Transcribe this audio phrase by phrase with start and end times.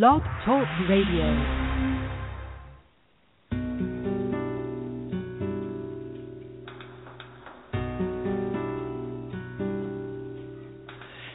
[0.00, 1.28] Blog Talk Radio.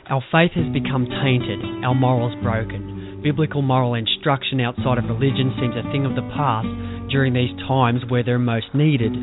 [0.10, 3.22] Our faith has become tainted, our morals broken.
[3.24, 6.66] Biblical moral instruction outside of religion seems a thing of the past
[7.12, 9.14] during these times where they're most needed.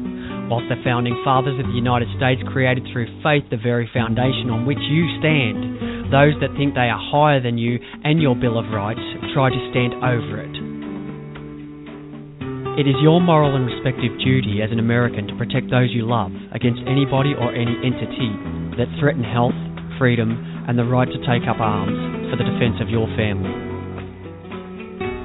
[0.46, 4.64] Whilst the founding fathers of the United States created through faith the very foundation on
[4.64, 8.70] which you stand, those that think they are higher than you and your Bill of
[8.70, 9.00] Rights
[9.34, 10.54] try to stand over it.
[12.78, 16.30] It is your moral and respective duty as an American to protect those you love
[16.54, 18.30] against anybody or any entity
[18.78, 19.58] that threaten health,
[19.98, 20.38] freedom,
[20.70, 21.98] and the right to take up arms
[22.30, 23.50] for the defence of your family.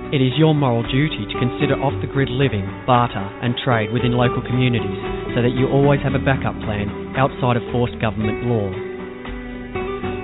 [0.09, 4.17] It is your moral duty to consider off the grid living, barter, and trade within
[4.17, 5.01] local communities
[5.37, 8.73] so that you always have a backup plan outside of forced government law.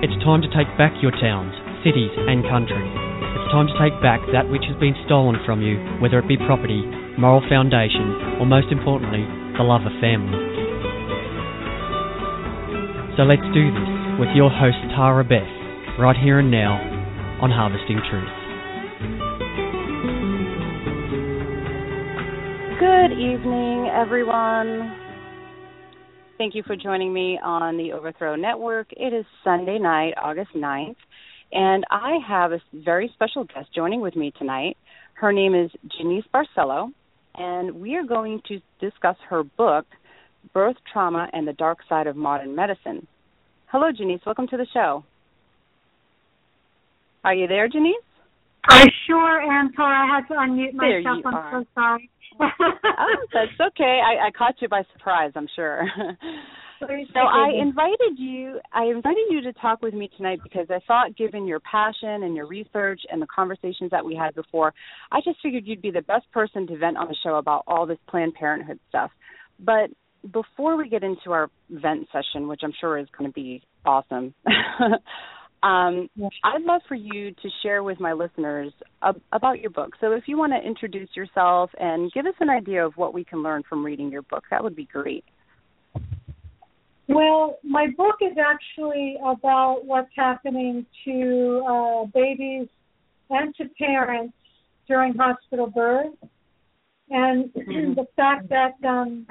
[0.02, 1.54] It's time to take back your towns,
[1.86, 3.05] cities, and country.
[3.46, 6.36] It's time to take back that which has been stolen from you, whether it be
[6.36, 6.82] property,
[7.16, 9.22] moral foundation, or most importantly,
[9.56, 10.34] the love of family.
[13.14, 15.46] So let's do this with your host Tarrah Beth,
[15.94, 16.74] right here and now
[17.38, 18.34] on Harvesting Truth.
[22.82, 24.90] Good evening, everyone.
[26.36, 28.88] Thank you for joining me on the Overthrow Network.
[28.90, 30.96] It is Sunday night, August 9th,
[31.56, 34.76] and I have a very special guest joining with me tonight.
[35.14, 36.90] Her name is Jeanice Barcelo,
[37.34, 39.86] and we are going to discuss her book,
[40.52, 43.06] Birth Trauma and the Dark Side of Modern Medicine.
[43.68, 44.20] Hello, Jeanice.
[44.26, 45.02] Welcome to the show.
[47.24, 47.94] Are you there, Jeanice?
[48.68, 50.04] I sure am, Tarrah.
[50.04, 51.24] I had to unmute There myself.
[51.24, 51.62] I'm are.
[51.62, 52.10] so sorry.
[52.40, 54.00] oh, that's okay.
[54.04, 55.86] I, I caught you by surprise, I'm sure.
[56.80, 61.16] So I invited you I invited you to talk with me tonight because I thought
[61.16, 64.74] given your passion and your research and the conversations that we had before,
[65.10, 67.86] I just figured you'd be the best person to vent on the show about all
[67.86, 69.10] this Planned Parenthood stuff.
[69.58, 69.90] But
[70.32, 74.34] before we get into our vent session, which I'm sure is going to be awesome,
[75.62, 76.08] um,
[76.44, 78.72] I'd love for you to share with my listeners
[79.02, 79.92] ab- about your book.
[80.00, 83.24] So if you want to introduce yourself and give us an idea of what we
[83.24, 85.24] can learn from reading your book, that would be great.
[87.08, 92.68] Well, my book is actually about what's happening to uh, babies
[93.30, 94.34] and to parents
[94.88, 96.14] during hospital birth,
[97.10, 99.26] and the fact that um,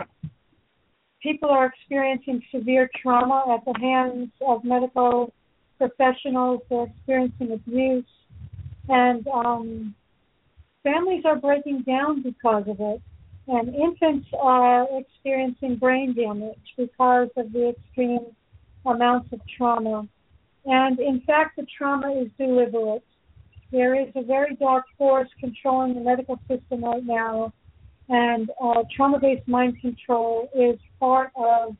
[1.21, 5.33] people are experiencing severe trauma at the hands of medical
[5.77, 6.61] professionals.
[6.69, 8.05] They're experiencing abuse,
[8.87, 9.95] and um,
[10.83, 13.01] families are breaking down because of it.
[13.47, 18.27] And infants are experiencing brain damage because of the extreme
[18.85, 20.07] amounts of trauma.
[20.65, 23.03] And in fact, the trauma is deliberate.
[23.71, 27.53] There is a very dark force controlling the medical system right now,
[28.09, 31.75] and uh, trauma-based mind control is part of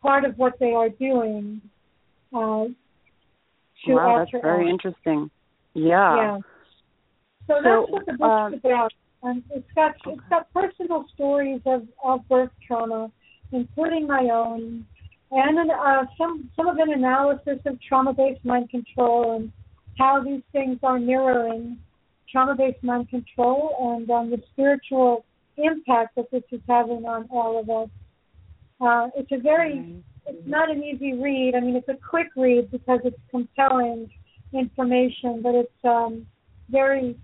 [0.00, 1.60] part of what they are doing.
[2.32, 2.66] Uh,
[3.86, 5.30] to wow, that's very interesting.
[5.74, 6.16] Yeah.
[6.16, 6.38] Yeah.
[7.46, 8.92] So, So, that's what the book's um, about.
[9.24, 13.10] And it's got it's got personal stories of, of birth trauma,
[13.52, 14.86] including my own,
[15.30, 19.50] and an, uh, some some of an analysis of trauma-based mind control and
[19.98, 21.78] how these things are mirroring
[22.30, 25.24] trauma-based mind control and um, the spiritual
[25.56, 27.88] impact that this is having on all of us.
[28.80, 31.54] Uh, it's a very it's not an easy read.
[31.54, 34.10] I mean, it's a quick read because it's compelling
[34.52, 36.26] information, but it's um,
[36.68, 37.16] very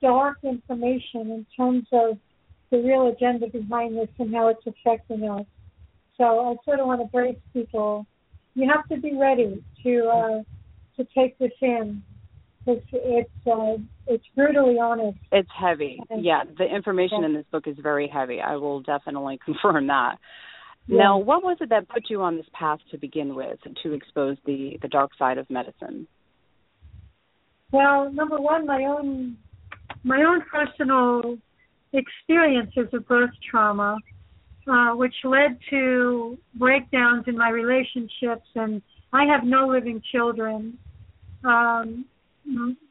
[0.00, 2.18] dark information in terms of
[2.70, 5.46] the real agenda behind this and how it's affecting us.
[6.16, 8.06] So I sort of want to brace people.
[8.54, 10.42] You have to be ready to uh,
[10.96, 12.02] to take this in.
[12.66, 15.18] It's it's uh, it's brutally honest.
[15.30, 16.00] It's heavy.
[16.10, 16.22] Okay.
[16.22, 17.26] Yeah, the information Yeah.
[17.26, 18.40] in this book is very heavy.
[18.40, 20.16] I will definitely confirm that.
[20.88, 20.98] Yeah.
[20.98, 24.36] Now, what was it that put you on this path to begin with to expose
[24.46, 26.08] the the dark side of medicine?
[27.72, 29.36] Well, number one, my own
[30.04, 31.38] my own personal
[31.92, 33.98] experiences of birth trauma,
[34.68, 38.82] uh, which led to breakdowns in my relationships, and
[39.12, 40.78] I have no living children.
[41.44, 42.04] Um,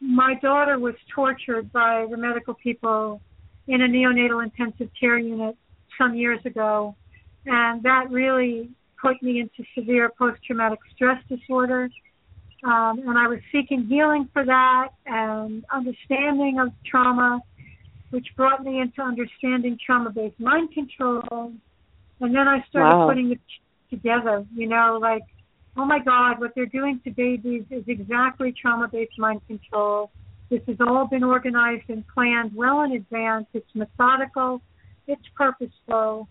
[0.02, 3.22] my daughter was tortured by the medical people
[3.68, 5.56] in a neonatal intensive care unit
[5.98, 6.96] some years ago,
[7.46, 8.69] and that really
[9.02, 11.90] put me into severe post-traumatic stress disorder
[12.65, 17.41] um, and I was seeking healing for that and understanding of trauma,
[18.09, 21.53] which brought me into understanding trauma-based mind control.
[22.19, 23.07] And then I started Wow.
[23.07, 23.41] putting it
[23.91, 25.23] together, you know, like,
[25.77, 30.09] oh my God, what they're doing to babies is exactly trauma-based mind control.
[30.50, 33.45] This has all been organized and planned well in advance.
[33.53, 34.61] It's methodical,
[35.06, 36.27] it's purposeful,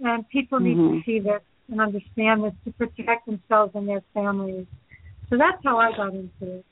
[0.00, 0.98] and people need mm-hmm.
[0.98, 4.66] to see this and understand this to protect themselves and their families.
[5.30, 6.64] So that's how I got into it.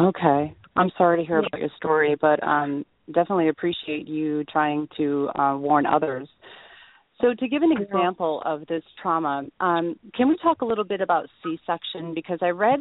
[0.00, 0.54] Okay.
[0.74, 5.56] I'm sorry to hear about your story, but um, definitely appreciate you trying to uh,
[5.56, 6.28] warn others.
[7.20, 11.00] So, to give an example of this trauma, um, can we talk a little bit
[11.00, 12.14] about C-section?
[12.14, 12.80] Because I read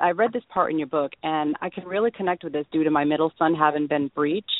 [0.00, 2.82] I read this part in your book, and I can really connect with this due
[2.82, 4.50] to my middle son having been breech,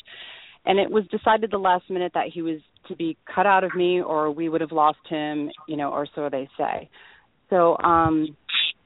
[0.65, 3.75] and it was decided the last minute that he was to be cut out of
[3.75, 6.89] me, or we would have lost him, you know, or so they say.
[7.51, 8.37] So, um,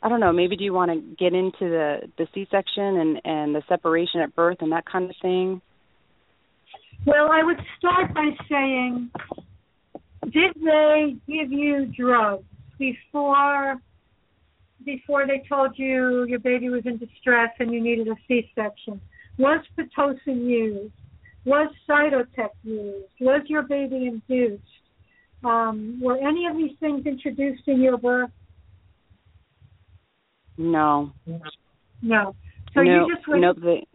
[0.02, 0.32] I don't know.
[0.32, 4.34] Maybe do you want to get into the the C-section and and the separation at
[4.34, 5.60] birth and that kind of thing?
[7.06, 9.10] Well, I would start by saying,
[10.24, 12.44] did they give you drugs
[12.78, 13.80] before
[14.84, 19.00] before they told you your baby was in distress and you needed a C-section?
[19.38, 20.92] Was pitocin used?
[21.44, 23.06] Was Cytotec used?
[23.20, 24.62] Was your baby induced?
[25.44, 28.30] Um, were any of these things introduced in your birth?
[30.56, 31.12] No.
[32.02, 32.34] No.
[32.74, 33.42] So no, you just went.
[33.42, 33.86] No, they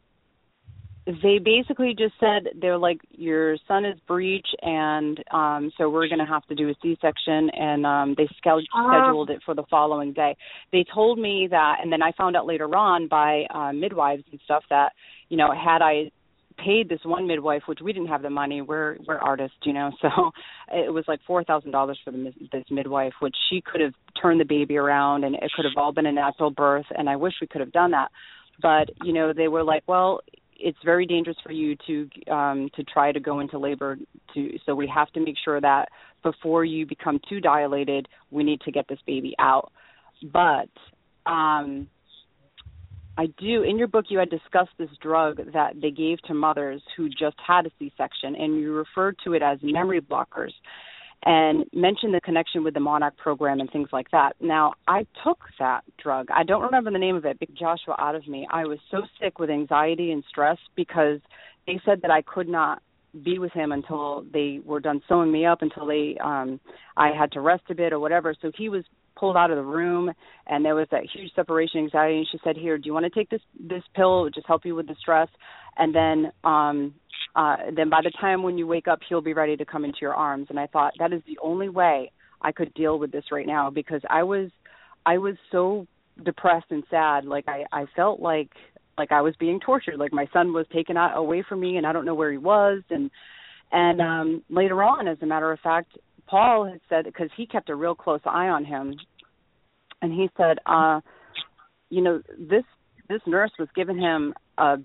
[1.08, 6.20] they basically just said they're like your son is breech and um so we're going
[6.20, 9.64] to have to do a C-section and um they scheduled uh, scheduled it for the
[9.70, 10.36] following day.
[10.74, 14.40] They told me that and then I found out later on by uh midwives and
[14.44, 14.92] stuff that
[15.30, 16.12] you know had I
[16.64, 18.62] paid this one midwife, which we didn't have the money.
[18.62, 20.32] We're we're artists, you know, so
[20.74, 24.40] it was like four thousand dollars for the, this midwife, which she could have turned
[24.40, 26.86] the baby around, and it could have all been a natural birth.
[26.98, 28.10] And I wish we could have done that,
[28.62, 30.22] but you know, they were like, well,
[30.60, 33.98] it's very dangerous for you to um to try to go into labor
[34.34, 35.90] to so we have to make sure that
[36.24, 39.72] before you become too dilated we need to get this baby out
[40.34, 40.70] but
[41.26, 41.88] um
[43.18, 43.64] I do.
[43.64, 47.36] In your book, you had discussed this drug that they gave to mothers who just
[47.46, 50.52] had a C-section, and you referred to it as memory blockers,
[51.26, 54.34] and mentioned the connection with the Monarch program and things like that.
[54.40, 56.28] Now, I took that drug.
[56.30, 57.40] I don't remember the name of it.
[57.40, 58.48] Big Joshua out of me.
[58.52, 61.20] I was so sick with anxiety and stress because
[61.66, 62.84] they said that I could not
[63.24, 66.60] be with him until they were done sewing me up until they um
[66.96, 68.36] I had to rest a bit or whatever.
[68.40, 68.84] So he was
[69.18, 70.12] pulled out of the room
[70.48, 73.10] and there was that huge separation anxiety and she said here do you want to
[73.10, 74.20] take this this pill?
[74.20, 75.30] It would just help you with the stress.
[75.78, 76.94] And then um
[77.36, 80.00] uh then by the time when you wake up he'll be ready to come into
[80.02, 80.48] your arms.
[80.50, 82.12] And i thought that is the only way
[82.42, 84.50] i could deal with this right now because i was
[85.06, 85.88] i was so
[86.24, 87.26] depressed and sad.
[87.26, 88.52] Like i i felt like
[88.98, 89.98] like i was being tortured.
[89.98, 92.38] Like my son was taken out away from me and i don't know where he
[92.38, 92.84] was.
[92.90, 93.10] And
[93.72, 95.98] and um later on as a matter of fact
[96.28, 98.96] Paul had said because he kept a real close eye on him,
[100.02, 101.02] and he said, uh,
[101.90, 102.64] you know, this
[103.10, 104.78] this nurse was giving him a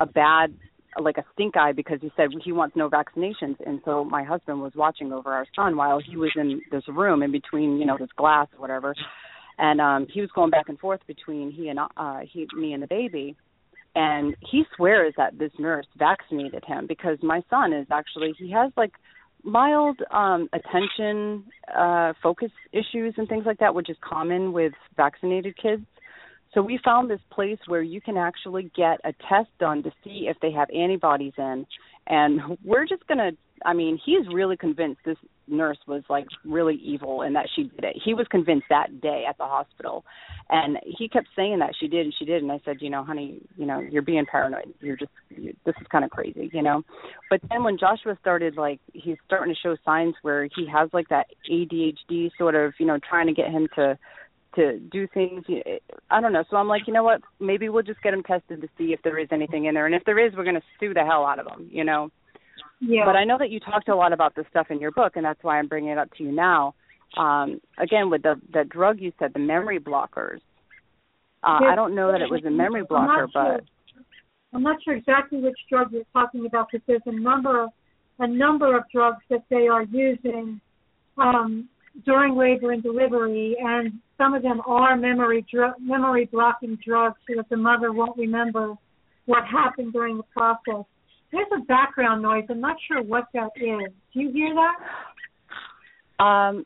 [0.00, 0.54] a bad
[1.00, 3.56] like a stink eye because he said he wants no vaccinations.
[3.64, 7.22] And so my husband was watching over our son while he was in this room
[7.22, 8.94] in between you know this glass or whatever.
[9.58, 12.82] And um he was going back and forth between he and uh he me and
[12.82, 13.36] the baby.
[13.94, 18.70] And he swears that this nurse vaccinated him because my son is actually he has
[18.76, 18.92] like
[19.48, 25.56] mild um attention uh focus issues and things like that which is common with vaccinated
[25.56, 25.82] kids
[26.54, 30.28] so we found this place where you can actually get a test done to see
[30.28, 31.66] if they have antibodies in
[32.06, 36.76] and we're just going to I mean, he's really convinced this nurse was like really
[36.76, 37.96] evil and that she did it.
[38.04, 40.04] He was convinced that day at the hospital.
[40.50, 43.04] And he kept saying that she did and she did and I said, "You know,
[43.04, 44.72] honey, you know, you're being paranoid.
[44.80, 46.82] You're just you, this is kind of crazy, you know."
[47.28, 51.08] But then when Joshua started like he's starting to show signs where he has like
[51.08, 53.98] that ADHD sort of, you know, trying to get him to
[54.58, 55.44] to do things
[56.10, 58.60] i don't know so i'm like you know what maybe we'll just get him tested
[58.60, 60.62] to see if there is anything in there and if there is we're going to
[60.80, 62.10] sue the hell out of him you know
[62.80, 63.02] yeah.
[63.04, 65.24] But I know that you talked a lot about this stuff in your book, and
[65.24, 66.74] that's why I'm bringing it up to you now.
[67.16, 70.40] Um, again, with the the drug you said, the memory blockers.
[71.42, 74.02] Uh, I don't know that it was a memory blocker, I'm but sure.
[74.52, 77.68] I'm not sure exactly which drug you're talking about because there's a number
[78.18, 80.60] a number of drugs that they are using
[81.16, 81.68] um,
[82.04, 87.36] during labor and delivery, and some of them are memory dr- memory blocking drugs so
[87.36, 88.74] that the mother won't remember
[89.26, 90.84] what happened during the process.
[91.30, 92.44] There's a background noise.
[92.48, 93.92] I'm not sure what that is.
[94.14, 96.24] Do you hear that?
[96.24, 96.64] Um,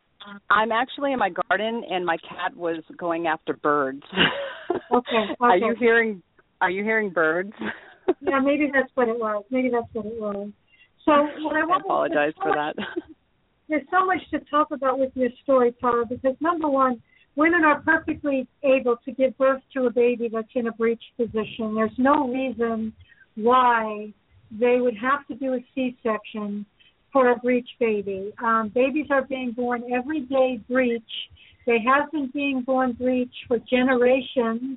[0.50, 4.02] I'm actually in my garden, and my cat was going after birds.
[4.90, 5.16] Okay.
[5.16, 5.34] okay.
[5.40, 6.22] Are you hearing?
[6.62, 7.52] Are you hearing birds?
[8.22, 9.44] yeah, maybe that's what it was.
[9.50, 10.50] Maybe that's what it was.
[11.04, 12.74] So what I, I apologize for that.
[13.72, 17.00] There's so much to talk about with your story, Tarrah, because number one,
[17.36, 21.74] women are perfectly able to give birth to a baby that's in a breech position.
[21.74, 22.92] There's no reason
[23.34, 24.12] why
[24.50, 26.66] they would have to do a C-section
[27.14, 28.34] for a breech baby.
[28.44, 31.02] Um, babies are being born every day breech.
[31.64, 34.76] They have been being born breech for generations.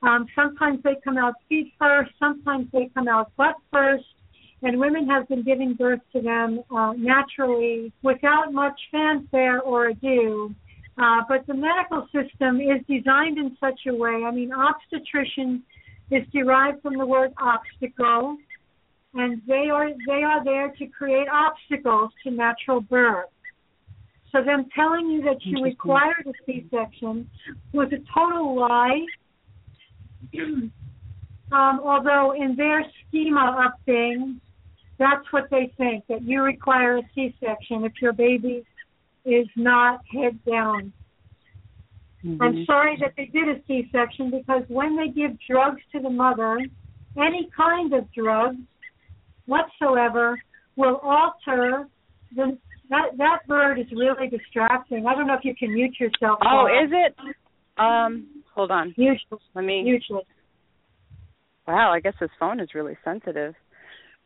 [0.00, 4.04] Um, sometimes they come out feet first, sometimes they come out butt first,
[4.62, 10.54] and women have been giving birth to them uh, naturally without much fanfare or ado.
[10.98, 14.22] Uh, but the medical system is designed in such a way.
[14.26, 15.62] I mean, obstetrician
[16.10, 18.36] is derived from the word obstacle,
[19.14, 23.30] and they are they are there to create obstacles to natural birth.
[24.30, 27.28] So them telling you that you required a C-section
[27.72, 29.04] was a total lie.
[31.52, 34.40] um, although in their schema of things,
[35.02, 38.64] that's what they think that you require a C-section if your baby
[39.24, 40.92] is not head down.
[42.24, 42.40] Mm-hmm.
[42.40, 46.58] I'm sorry that they did a C-section because when they give drugs to the mother,
[47.16, 48.58] any kind of drugs
[49.46, 50.40] whatsoever
[50.76, 51.88] will alter
[52.34, 52.56] the
[52.90, 55.06] that that bird is really distracting.
[55.06, 56.38] I don't know if you can mute yourself.
[56.44, 57.14] Oh, is it?
[57.78, 58.94] Um, hold on.
[58.96, 59.40] Usually.
[59.54, 59.82] Let me.
[59.84, 60.22] Usually.
[61.66, 63.54] Wow, I guess this phone is really sensitive.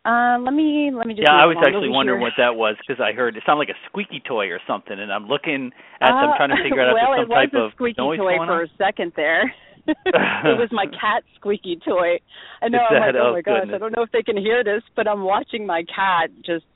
[0.07, 1.27] Uh, let me let me just.
[1.27, 3.81] Yeah, I was actually wondering what that was because I heard it sounded like a
[3.91, 7.19] squeaky toy or something, and I'm looking at uh, them trying to figure out well,
[7.19, 9.53] if there's some type of noise toy for a second there.
[9.87, 12.23] it was my cat squeaky toy.
[12.63, 12.87] I know.
[12.87, 15.09] I'm like, oh oh, my gosh, I don't know if they can hear this, but
[15.09, 16.67] I'm watching my cat just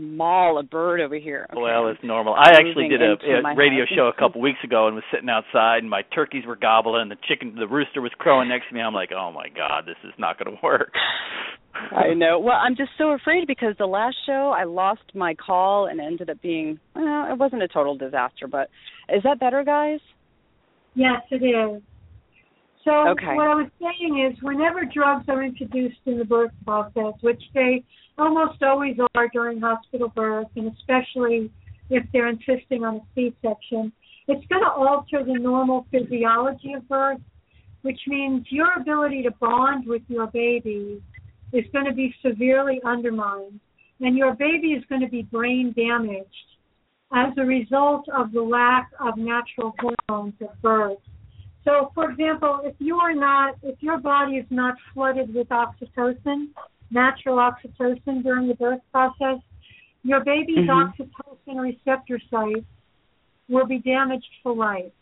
[0.00, 1.46] maul a bird over here.
[1.50, 1.60] Okay.
[1.60, 2.34] Well, it's normal.
[2.34, 3.94] I actually did a, a radio house.
[3.94, 7.10] show a couple weeks ago and was sitting outside, and my turkeys were gobbling, and
[7.10, 8.80] the chicken, the rooster was crowing next to me.
[8.80, 10.92] I'm like, oh my god, this is not going to work.
[11.74, 12.38] I know.
[12.38, 16.30] Well, I'm just so afraid because the last show I lost my call and ended
[16.30, 18.68] up being well, it wasn't a total disaster, but
[19.08, 20.00] is that better, guys?
[20.94, 21.82] Yes, it is.
[22.84, 23.34] So Okay.
[23.34, 27.84] what I was saying is, whenever drugs are introduced in the birth process, which they
[28.16, 31.50] almost always are during hospital birth, and especially
[31.90, 33.92] if they're insisting on a C-section,
[34.28, 37.20] it's going to alter the normal physiology of birth,
[37.82, 41.02] which means your ability to bond with your baby
[41.52, 43.60] is going to be severely undermined,
[44.00, 46.28] and your baby is going to be brain damaged
[47.12, 50.98] as a result of the lack of natural hormones at birth.
[51.64, 56.48] So, for example, if you are not, if your body is not flooded with oxytocin,
[56.90, 59.38] natural oxytocin during the birth process,
[60.02, 60.94] your baby's Mhm.
[60.96, 62.66] oxytocin receptor sites
[63.48, 64.92] will be damaged for life.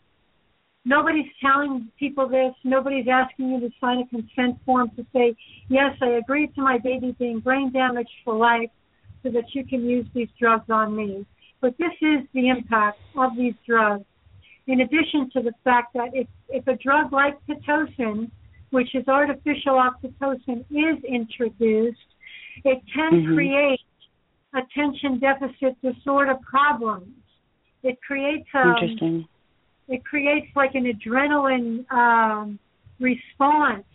[0.85, 2.53] Nobody's telling people this.
[2.63, 5.35] Nobody's asking you to sign a consent form to say,
[5.69, 8.71] yes, I agree to my baby being brain damaged for life
[9.23, 11.25] so that you can use these drugs on me.
[11.61, 14.05] But this is the impact of these drugs
[14.69, 18.29] in addition to the fact that if, if a drug like Pitocin,
[18.69, 22.09] which is artificial oxytocin, is introduced,
[22.63, 23.33] it can Mhm.
[23.33, 23.81] create
[24.53, 27.15] attention deficit disorder problems.
[27.81, 29.27] It creates um, Interesting.
[29.87, 32.59] it creates like an adrenaline um,
[32.99, 33.85] response,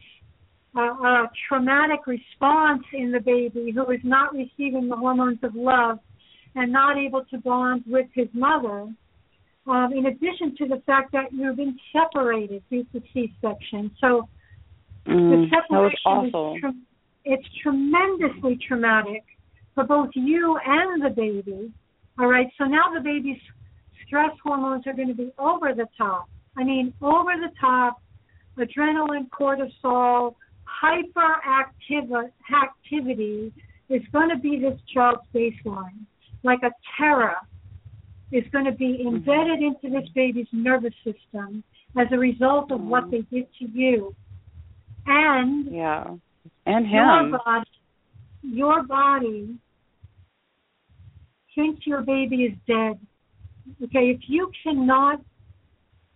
[0.75, 6.01] a, a traumatic response in the baby who is not receiving the hormones of love
[6.57, 8.93] and not able to bond with his mother.
[9.67, 14.29] Um, in addition to the fact that you've been separated due to C-section, so
[15.07, 16.83] the Mm, was separation is tre-
[17.25, 19.25] it's tremendously traumatic
[19.75, 21.73] for both you and the baby.
[22.19, 23.41] All right, so now the baby's
[24.07, 26.29] stress hormones are going to be over the top.
[26.57, 28.01] I mean, over the top,
[28.59, 30.35] adrenaline, cortisol,
[30.83, 32.31] hyperactivity
[32.63, 33.53] activity
[33.89, 36.05] is going to be this child's baseline.
[36.43, 37.37] Like a terror
[38.35, 41.63] is going to be embedded into this baby's nervous system
[41.97, 44.15] as a result of what they did to you.
[45.07, 46.17] And Yeah.
[46.67, 47.71] And your body,
[48.43, 49.57] your body
[51.55, 52.99] thinks your baby is dead.
[53.85, 55.21] Okay, if you cannot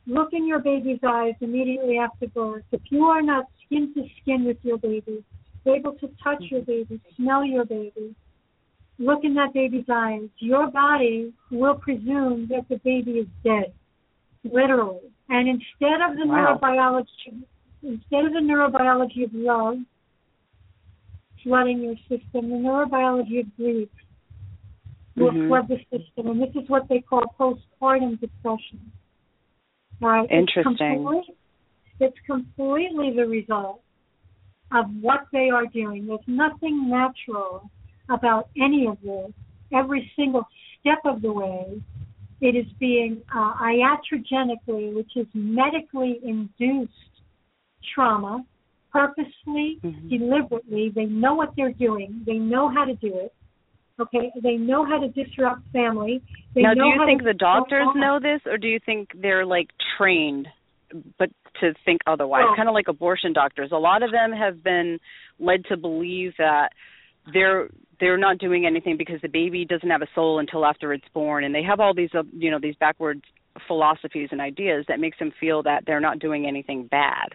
[0.07, 4.45] look in your baby's eyes immediately after birth, if you are not skin to skin
[4.45, 5.23] with your baby,
[5.67, 8.15] able to touch your baby, smell your baby,
[8.99, 13.73] look in that baby's eyes, your body will presume that the baby is dead,
[14.45, 15.01] literally.
[15.29, 16.59] And instead of the Wow.
[16.61, 17.45] neurobiology,
[17.83, 19.79] instead of the neurobiology of love
[21.43, 23.89] flooding your system, the neurobiology of grief
[25.17, 25.47] will Mhm.
[25.47, 28.93] flood the system, and this is what they call postpartum depression.
[30.01, 30.73] Right, Interesting.
[30.73, 31.37] It's, complete,
[31.99, 33.83] it's completely the result
[34.71, 36.07] of what they are doing.
[36.07, 37.69] There's nothing natural
[38.09, 39.33] about any of this.
[39.73, 40.47] Every single
[40.81, 41.83] step of the way
[42.41, 46.93] It is being uh, iatrogenically, which is medically induced
[47.95, 48.45] trauma,
[48.93, 50.09] purposely, mm-hmm.
[50.09, 50.93] deliberately.
[50.95, 52.23] They know what they're doing.
[52.25, 53.35] They know how to do it.
[54.01, 56.23] Okay, they know how to disrupt family.
[56.55, 59.71] They now, do you think the doctors know this, or do you think they're like
[59.97, 60.47] trained,
[61.19, 62.45] but to think otherwise?
[62.47, 63.71] Well, kind of like abortion doctors.
[63.73, 65.01] A lot of them have been
[65.41, 66.69] led to believe that
[67.33, 71.09] they're they're not doing anything because the baby doesn't have a soul until after it's
[71.13, 73.23] born, and they have all these uh, you know these backwards
[73.67, 77.29] philosophies and ideas that makes them feel that they're not doing anything bad.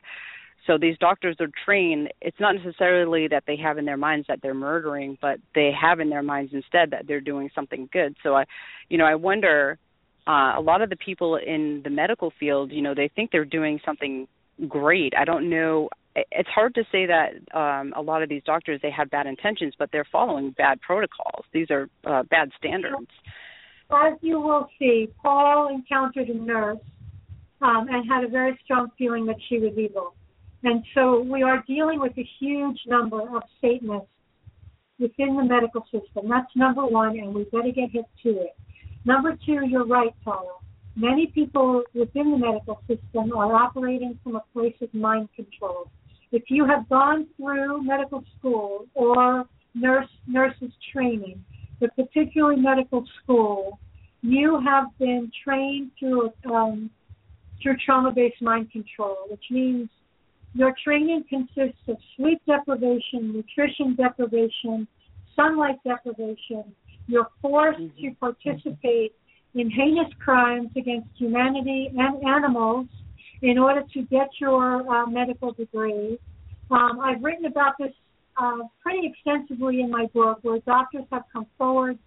[0.65, 2.13] So these doctors are trained.
[2.21, 5.99] It's not necessarily that they have in their minds that they're murdering, but they have
[5.99, 8.15] in their minds instead that they're doing something good.
[8.23, 8.45] So I,
[8.89, 9.77] you know, I wonder.
[10.25, 13.43] Uh, a lot of the people in the medical field, you know, they think they're
[13.43, 14.25] doing something
[14.69, 15.13] great.
[15.17, 15.89] I don't know.
[16.15, 19.73] It's hard to say that um, a lot of these doctors they had bad intentions,
[19.77, 21.45] but they're following bad protocols.
[21.53, 23.09] These are uh, bad standards.
[23.91, 26.79] As you will see, Paul encountered a nurse
[27.61, 30.15] um, and had a very strong feeling that she was evil.
[30.63, 34.07] And so we are dealing with a huge number of Satanists
[34.99, 36.29] within the medical system.
[36.29, 38.55] That's number one, and we better get hip to it.
[39.05, 40.57] Number two, you're right, Paula.
[40.95, 45.89] Many people within the medical system are operating from a place of mind control.
[46.33, 51.45] If you have gone through medical school or nurse nurses training,
[51.79, 53.79] but particularly medical school,
[54.23, 56.89] you have been trained through um,
[57.61, 59.89] through trauma-based mind control, which means
[60.55, 64.87] your training consists of sleep deprivation, nutrition deprivation,
[65.35, 66.63] sunlight deprivation.
[67.05, 68.07] You're forced mm-hmm.
[68.07, 69.13] to participate
[69.53, 72.87] in heinous crimes against humanity and animals
[73.43, 76.17] in order to get your uh, medical degree.
[76.71, 77.91] Um, I've written about this
[78.41, 81.99] uh, pretty extensively in my book, where doctors have come forward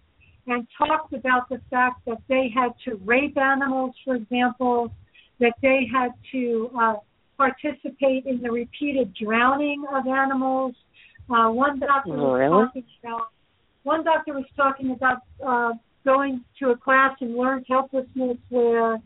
[0.47, 4.91] and talked about the fact that they had to rape animals, for example,
[5.39, 6.95] that they had to uh,
[7.37, 10.73] participate in the repeated drowning of animals.
[11.29, 12.65] Uh, one doctor was really?
[12.65, 13.27] talking about
[13.83, 15.71] one doctor was talking about uh,
[16.03, 18.97] going to a class and learned helplessness where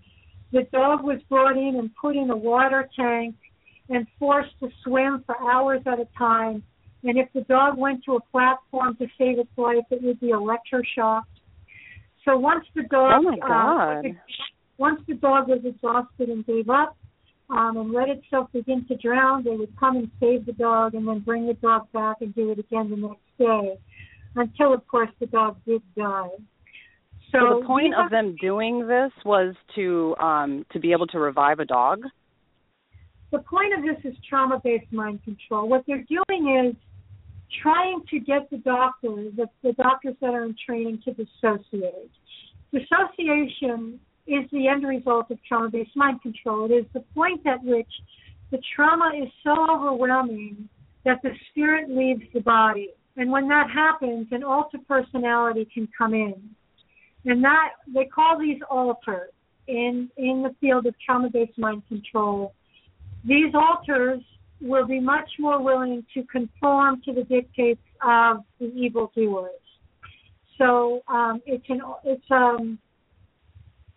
[0.51, 3.35] the dog was brought in and put in a water tank
[3.89, 6.63] and forced to swim for hours at a time.
[7.03, 10.27] And if the dog went to a platform to save its life, it would be
[10.27, 11.23] electroshocked.
[12.25, 14.05] So once the dog, oh my uh, God.
[14.05, 14.09] Uh,
[14.77, 16.95] once the dog was exhausted and gave up,
[17.49, 21.07] um, and let itself begin to drown, they would come and save the dog and
[21.07, 23.77] then bring the dog back and do it again the next day,
[24.35, 26.29] until of course the dog did die.
[27.31, 31.19] So, so the point of them doing this was to um, to be able to
[31.19, 32.03] revive a dog.
[33.31, 35.69] The point of this is trauma-based mind control.
[35.69, 36.75] What they're doing is
[37.61, 42.11] trying to get the doctors, the, the doctors that are in training, to dissociate.
[42.73, 46.65] Dissociation is the end result of trauma based mind control.
[46.65, 47.89] It is the point at which
[48.51, 50.67] the trauma is so overwhelming
[51.05, 52.89] that the spirit leaves the body.
[53.17, 56.35] And when that happens, an alter personality can come in.
[57.25, 59.31] And that they call these alters
[59.67, 62.53] in in the field of trauma based mind control.
[63.23, 64.21] These alters
[64.60, 69.51] will be much more willing to conform to the dictates of the evildoers.
[70.57, 72.79] So um, it's an it's um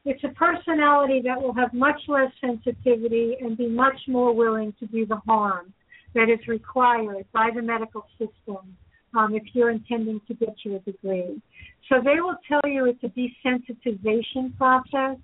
[0.04, 4.86] it's a personality that will have much less sensitivity and be much more willing to
[4.86, 5.72] do the harm
[6.14, 8.76] that is required by the medical system
[9.16, 11.40] um, if you're intending to get your degree.
[11.88, 15.18] So they will tell you it's a desensitization process.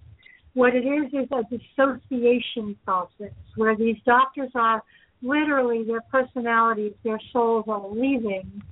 [0.55, 4.83] What it is is a dissociation process where these doctors are
[5.23, 8.63] literally their personalities, their souls are leaving.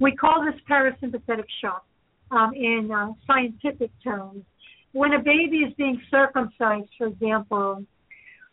[0.00, 1.84] We call this parasympathetic shock
[2.30, 4.44] um, in uh, scientific terms
[4.92, 7.84] when a baby is being circumcised, for example,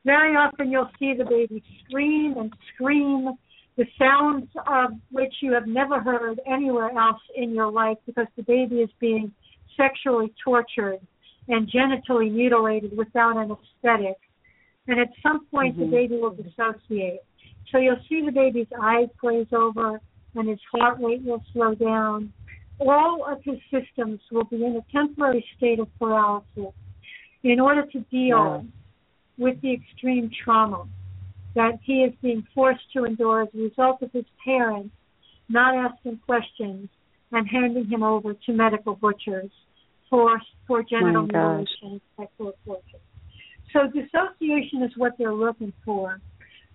[0.06, 3.30] very often you'll see the baby scream and scream,
[3.78, 8.44] the sounds of which you have never heard anywhere else in your life because the
[8.44, 9.32] baby is being
[9.76, 11.00] sexually tortured
[11.48, 14.18] and genitally mutilated without anesthetic.
[14.88, 15.92] And at some point, mm-hmm.
[15.92, 17.22] the baby will dissociate.
[17.72, 20.00] So you'll see the baby's eyes glaze over
[20.36, 22.32] and his heart rate will slow down
[22.80, 26.74] all of his systems will be in a temporary state of paralysis
[27.44, 28.66] in order to deal
[29.38, 29.44] yeah.
[29.44, 30.86] with the extreme trauma
[31.56, 34.94] that he is being forced to endure as a result of his parents
[35.50, 36.89] not asking questions
[37.32, 39.52] and handing him over to medical butchers
[40.10, 43.00] for for genital mutilation and sexual torture.
[43.74, 46.20] So dissociation is what they're looking for.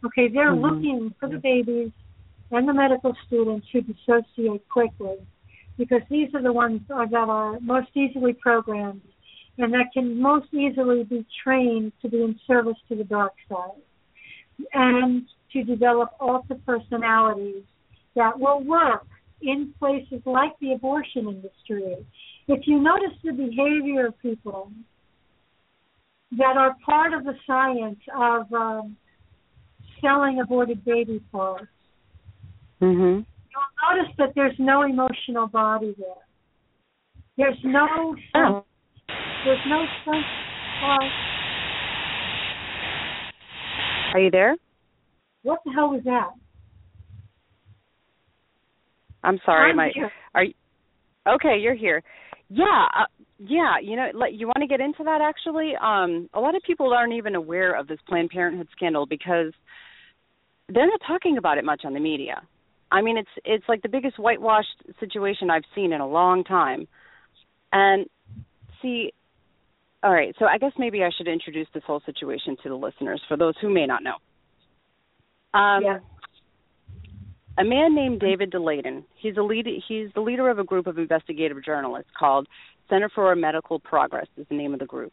[0.05, 0.63] Okay, they're mm-hmm.
[0.63, 1.93] looking for the babies
[2.51, 5.17] and the medical students who dissociate quickly
[5.79, 9.03] because these are the ones that are most easily programmed
[9.59, 13.83] and that can most easily be trained to be in service to the dark side
[14.73, 17.65] and to develop alter personalities
[18.15, 19.07] that will work
[19.43, 21.97] in places like the abortion industry.
[22.49, 24.71] If you notice the behavior of people
[26.33, 28.97] that are part of the science of um,
[30.01, 31.67] selling aborted baby parts,
[32.81, 33.25] Mhm.
[33.51, 36.27] you'll notice that there's no emotional body there.
[37.37, 38.65] There's no sense.
[39.45, 40.27] There's no sense
[40.83, 41.30] of
[44.15, 44.57] Are you there?
[45.43, 46.31] what the hell was that?
[49.23, 50.11] I'm sorry, I'm my here.
[50.35, 50.55] are you
[51.27, 52.03] Okay, you're here.
[52.49, 53.05] Yeah, uh,
[53.39, 55.73] yeah, you know, like you want to get into that actually?
[55.77, 59.53] Um a lot of people aren't even aware of this Planned Parenthood scandal because
[60.69, 62.43] they're not talking about it much on the media.
[62.91, 66.89] I mean, it's it's like the biggest whitewashed situation I've seen in a long time.
[67.73, 68.07] And
[68.83, 69.13] see,
[70.03, 73.21] all right, so I guess maybe I should introduce this whole situation to the listeners
[73.29, 74.17] for those who may not know.
[75.59, 75.99] Um, Yeah.
[77.59, 79.05] A man named David Daleiden.
[79.17, 79.67] He's a lead.
[79.87, 82.49] He's the leader of a group of investigative journalists called
[82.89, 84.29] Center for Medical Progress.
[84.39, 85.13] Is the name of the group,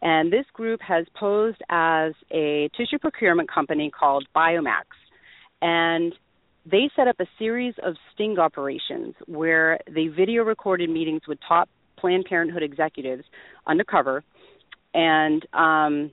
[0.00, 4.84] and this group has posed as a tissue procurement company called Biomax,
[5.60, 6.14] and
[6.64, 11.68] they set up a series of sting operations where they video recorded meetings with top
[11.98, 13.24] Planned Parenthood executives
[13.66, 14.22] undercover,
[14.94, 16.10] and um,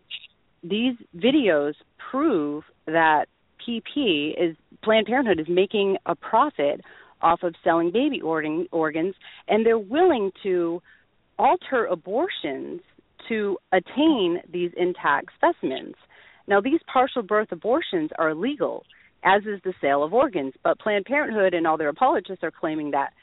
[0.63, 1.73] these videos
[2.11, 3.25] prove that
[3.67, 6.81] PP is Planned Parenthood is making a profit
[7.21, 9.15] off of selling baby organ, organs,
[9.47, 10.81] and they're willing to
[11.39, 12.81] alter abortions
[13.29, 15.95] to attain these intact specimens.
[16.47, 18.83] Now, these partial birth abortions are illegal,
[19.23, 22.91] as is the sale of organs, but Planned Parenthood and all their apologists are claiming
[22.91, 23.13] that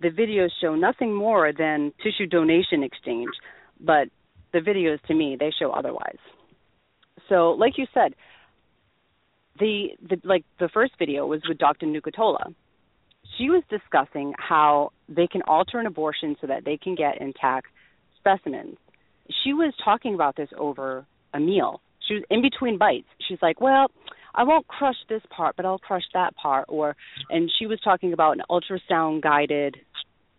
[0.00, 3.30] the videos show nothing more than tissue donation exchange,
[3.80, 4.08] but
[4.52, 6.18] the videos to me they show otherwise.
[7.28, 8.14] So, like you said,
[9.58, 11.86] the, the like the first video was with Dr.
[11.86, 12.54] Nucatola.
[13.38, 17.68] She was discussing how they can alter an abortion so that they can get intact
[18.18, 18.76] specimens.
[19.44, 21.80] She was talking about this over a meal.
[22.06, 23.06] She was in between bites.
[23.28, 23.90] She's like, "Well,
[24.34, 26.96] I won't crush this part, but I'll crush that part." Or
[27.30, 29.76] and she was talking about an ultrasound guided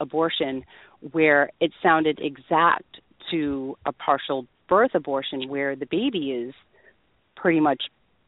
[0.01, 0.63] abortion
[1.11, 6.53] where it sounded exact to a partial birth abortion where the baby is
[7.35, 7.83] pretty much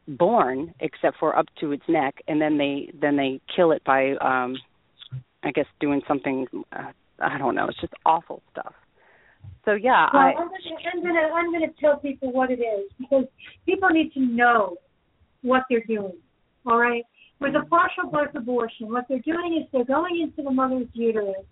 [0.06, 4.12] born except for up to its neck and then they then they kill it by
[4.16, 4.54] um
[5.42, 8.74] i guess doing something uh, i don't know it's just awful stuff
[9.64, 12.90] so yeah Well, i I'm gonna, I'm gonna I'm gonna tell people what it is
[12.98, 13.24] because
[13.64, 14.76] people need to know
[15.44, 16.16] what they're doing.
[16.66, 17.04] All right.
[17.40, 21.44] With a partial birth abortion, what they're doing is they're going into the mother's uterus,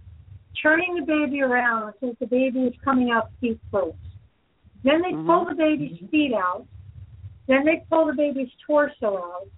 [0.60, 3.96] turning the baby around so that the baby is coming out feet first.
[4.84, 5.26] Then they Mhm.
[5.26, 6.66] pull the baby's feet out.
[7.46, 9.48] Then they pull the baby's torso out.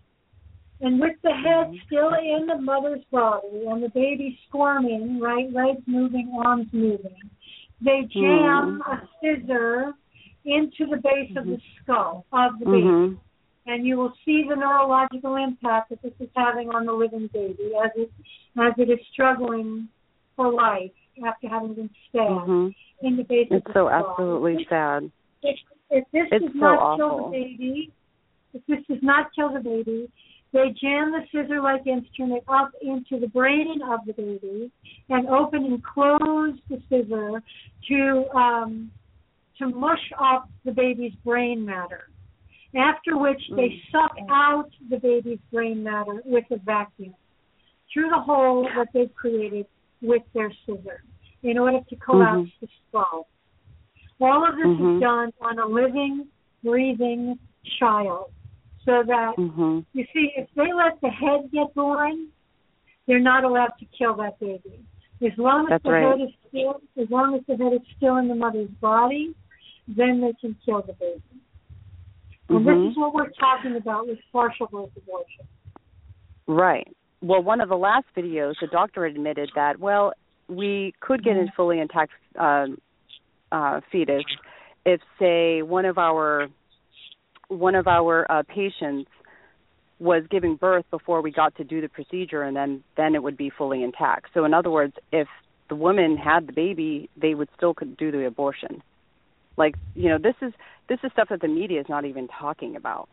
[0.81, 5.83] And with the head still in the mother's body and the baby squirming, right, legs
[5.87, 7.31] moving, arms moving,
[7.81, 9.95] they jam a scissor
[10.45, 12.85] into the base of the skull of the baby.
[12.85, 13.19] mhm
[13.67, 17.75] And you will see the neurological impact that this is having on the living baby
[17.83, 18.13] as it
[18.57, 19.89] as it is struggling
[20.37, 20.91] for life.
[21.25, 25.11] After having been stabbed mhm in the base of it's so absolutely sad.
[25.43, 25.57] If,
[25.91, 27.93] if this It's does so not kill the baby,
[28.53, 30.11] if this does not kill the baby,
[30.53, 34.73] they jam the scissor-like instrument up into the brain of the baby
[35.09, 37.43] and open and close the scissor
[37.89, 38.91] to um,
[39.59, 42.09] to mush up the baby's brain matter.
[42.77, 43.91] After which they Mm.
[43.93, 47.15] suck out the baby's brain matter with a vacuum
[47.93, 49.67] through the hole that they've created
[50.05, 51.03] with their scissor
[51.43, 53.27] in order to collapse the skull.
[54.21, 54.97] All of this Mhm.
[54.97, 56.29] is done on a living,
[56.63, 57.39] breathing
[57.79, 58.31] child.
[58.85, 62.29] So that mhm you see, if they let the head get born,
[63.07, 64.85] they're not allowed to kill that baby.
[65.23, 66.19] As long as That's the right.
[66.19, 69.35] head is still, as long as the head is still in the mother's body,
[69.87, 71.23] then they can kill the baby.
[72.49, 75.47] And this is what we're talking about with partial birth abortion.
[76.47, 76.89] Right.
[77.25, 80.13] Well, one of the last videos, the doctor admitted that, well,
[80.47, 82.77] we could get a fully intact um,
[83.51, 84.25] uh, fetus
[84.85, 86.49] if, say, one of our
[87.49, 89.09] one of our uh, patients
[89.99, 93.39] was giving birth before we got to do the procedure, and then then it would
[93.39, 94.27] be fully intact.
[94.35, 95.29] So, in other words, if
[95.71, 98.83] the woman had the baby, they would still could do the abortion.
[99.57, 100.53] Like, you know, this is
[100.91, 103.09] this is stuff that the media is not even talking about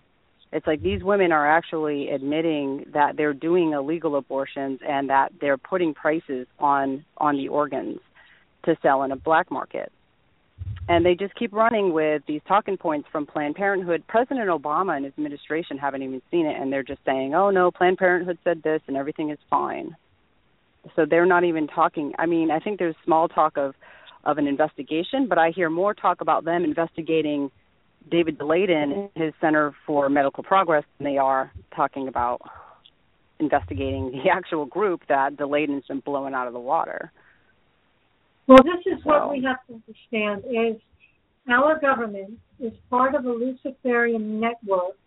[0.51, 5.57] it's like these women are actually admitting that they're doing illegal abortions and that they're
[5.57, 7.99] putting prices on on the organs
[8.63, 9.91] to sell in a black market
[10.87, 14.03] and they just keep running with these talking points from Planned Parenthood.
[14.07, 17.71] President Obama and his administration haven't even seen it, and they're just saying, "Oh no,
[17.71, 19.95] Planned Parenthood said this, and everything is fine."
[20.95, 22.13] So they're not even talking.
[22.17, 23.75] I mean, I think there's small talk of
[24.23, 27.51] of an investigation, but I hear more talk about them investigating
[28.09, 32.41] David Daleiden, his Center for Medical Progress, than they are talking about
[33.39, 37.11] investigating the actual group that Daleiden's been blowing out of the water.
[38.47, 39.09] Well, this is so.
[39.09, 40.81] what we have to understand: is
[41.49, 44.97] our government is part of a Luciferian network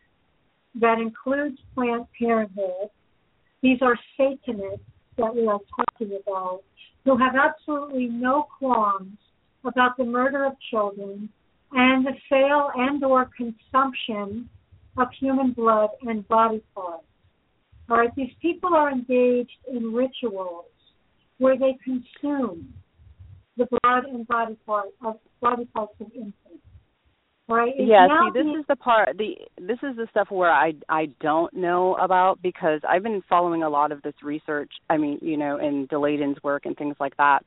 [0.80, 2.90] that includes Planned Parenthood.
[3.62, 4.84] These are Satanists
[5.16, 6.62] that we are talking about
[7.04, 9.16] who have absolutely no qualms
[9.64, 11.28] about the murder of children
[11.74, 14.48] and the sale and or consumption
[14.96, 17.04] of human blood and body parts.
[17.90, 20.66] All right, these people are engaged in rituals
[21.38, 22.72] where they consume
[23.56, 26.38] the blood and body parts of body parts of infants.
[27.46, 27.74] Right?
[27.76, 31.52] yeah, see this is the part the this is the stuff where I I don't
[31.52, 35.58] know about because I've been following a lot of this research, I mean, you know,
[35.58, 37.40] in Daleiden's work and things like that.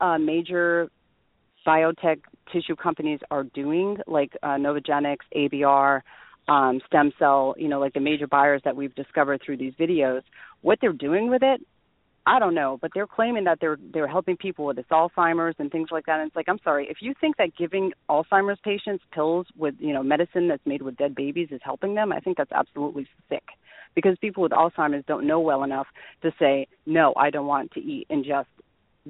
[0.00, 0.90] Uh major
[1.66, 2.20] biotech
[2.52, 6.00] tissue companies are doing, like uh, Novogenix, ABR,
[6.48, 10.22] um, stem cell, you know, like the major buyers that we've discovered through these videos.
[10.60, 11.60] What they're doing with it
[12.24, 15.88] I don't know, but they're claiming that they're they're helping people with Alzheimer's and things
[15.90, 16.20] like that.
[16.20, 19.92] And it's like, I'm sorry, if you think that giving Alzheimer's patients pills with you
[19.92, 23.42] know medicine that's made with dead babies is helping them, I think that's absolutely sick.
[23.94, 25.86] Because people with Alzheimer's don't know well enough
[26.22, 28.46] to say, no, I don't want to eat ingest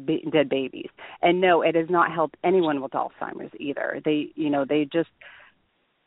[0.05, 0.90] be- dead babies.
[1.20, 4.00] And no, it has not helped anyone with Alzheimer's either.
[4.05, 5.11] They, you know, they just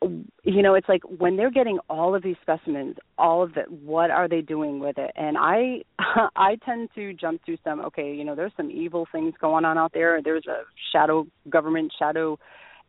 [0.02, 4.10] you know it's like when they're getting all of these specimens all of it what
[4.10, 5.10] are they doing with it?
[5.16, 5.82] And i
[6.36, 9.78] i tend to jump to some okay you know there's some evil things going on
[9.78, 10.20] out there.
[10.22, 12.38] There's a shadow government shadow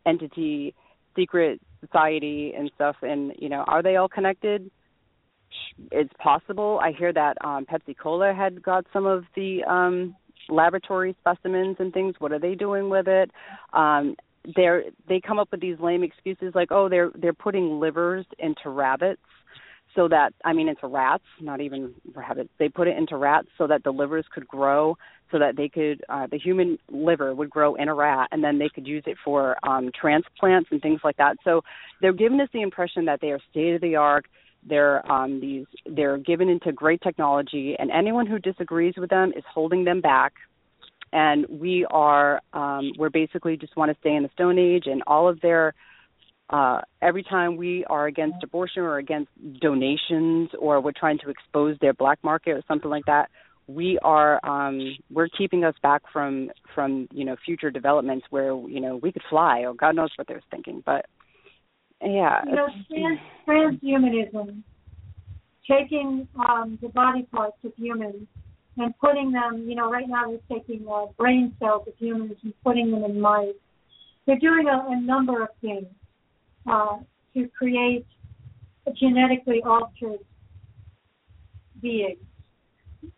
[0.05, 0.75] entity
[1.15, 2.97] secret society and stuff.
[3.01, 4.69] And you know are they all connected?
[5.91, 6.79] It's possible.
[6.83, 10.15] I hear that um pepsi cola had got some of the um
[10.49, 13.31] laboratory specimens and things what are they doing with it
[13.73, 14.15] um
[14.55, 18.69] they're they come up with these lame excuses like oh they're they're putting livers into
[18.69, 19.21] rabbits
[19.97, 22.49] so that I mean into rats, not even rabbits.
[22.59, 24.95] They put it into rats so that the livers could grow,
[25.31, 28.59] so that they could uh, the human liver would grow in a rat, and then
[28.59, 31.37] they could use it for um, transplants and things like that.
[31.43, 31.63] So
[31.99, 34.27] they're giving us the impression that they are state of the art.
[34.63, 39.43] They're um, these they're given into great technology, and anyone who disagrees with them is
[39.51, 40.33] holding them back.
[41.13, 45.03] And we are um, we're basically just want to stay in the Stone Age, and
[45.07, 45.73] all of their
[46.49, 51.77] uh, every time we are against abortion or against donations or we're trying to expose
[51.81, 53.29] their black market or something like that,
[53.67, 58.79] we are um, we're keeping us back from from you know future developments where you
[58.79, 61.05] know we could fly or God knows what they're thinking, but
[62.01, 62.41] yeah.
[62.45, 64.63] You know, trans, transhumanism,
[65.69, 68.27] taking um, the body parts of humans
[68.77, 72.53] and putting them, you know, right now they're taking uh, brain cells of humans and
[72.63, 73.55] putting them in mice.
[74.25, 75.87] They're doing a, a number of things
[76.69, 76.97] uh,
[77.33, 78.05] to create
[78.99, 80.19] genetically altered
[81.81, 82.17] beings.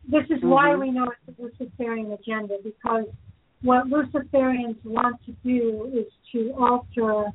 [0.08, 0.50] This is mm-hmm.
[0.50, 3.06] why we know it's a Luciferian agenda because
[3.62, 7.32] what Luciferians want to do is to alter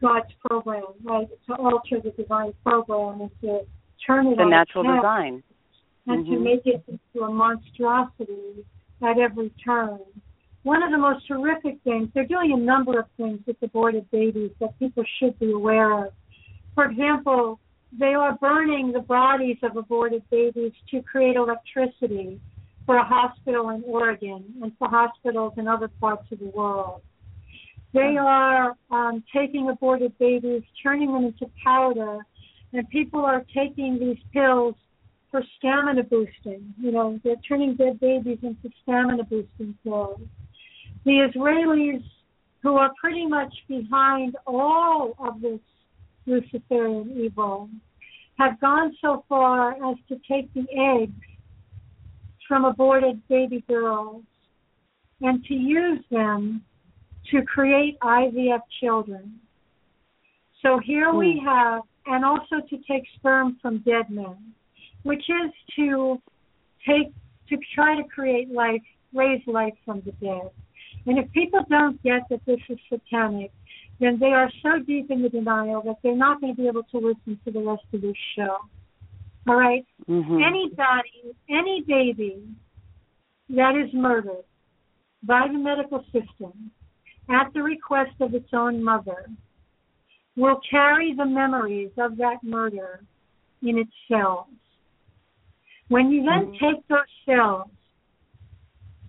[0.00, 1.28] God's program, right?
[1.48, 3.60] To alter the divine program and to
[4.06, 5.42] turn it the on natural its design
[6.06, 6.34] and mm-hmm.
[6.34, 8.64] to make it into a monstrosity
[9.02, 10.00] at every turn.
[10.62, 14.50] One of the most horrific things, they're doing a number of things with aborted babies
[14.60, 16.12] that people should be aware of.
[16.74, 17.58] For example,
[17.98, 22.40] they are burning the bodies of aborted babies to create electricity
[22.86, 27.02] for a hospital in Oregon and for hospitals in other parts of the world.
[27.92, 32.20] They are um, taking aborted babies, turning them into powder,
[32.72, 34.74] and people are taking these pills
[35.30, 36.74] for stamina boosting.
[36.80, 40.20] You know, they're turning dead babies into stamina boosting pills.
[41.04, 42.04] The Israelis,
[42.62, 45.60] who are pretty much behind all of this
[46.26, 47.68] Luciferian evil,
[48.38, 50.66] have gone so far as to take the
[50.98, 51.12] eggs
[52.48, 54.22] from aborted baby girls
[55.20, 56.62] and to use them
[57.30, 59.40] to create IVF children.
[60.62, 61.46] So here we hmm.
[61.46, 64.52] have, and also to take sperm from dead men
[65.02, 66.20] which is to
[66.86, 67.12] take
[67.48, 68.82] to try to create life,
[69.12, 70.50] raise life from the dead.
[71.06, 73.52] And if people don't get that this is satanic,
[74.00, 76.84] then they are so deep in the denial that they're not going to be able
[76.84, 78.56] to listen to the rest of this show.
[79.48, 79.84] All right?
[80.08, 80.38] mm-hmm.
[80.42, 82.46] Anybody, any baby
[83.50, 84.44] that is murdered
[85.24, 86.70] by the medical system
[87.30, 89.26] at the request of its own mother,
[90.36, 93.00] will carry the memories of that murder
[93.62, 94.48] in its shells.
[95.88, 96.64] When you then mm-hmm.
[96.64, 97.68] take those shells,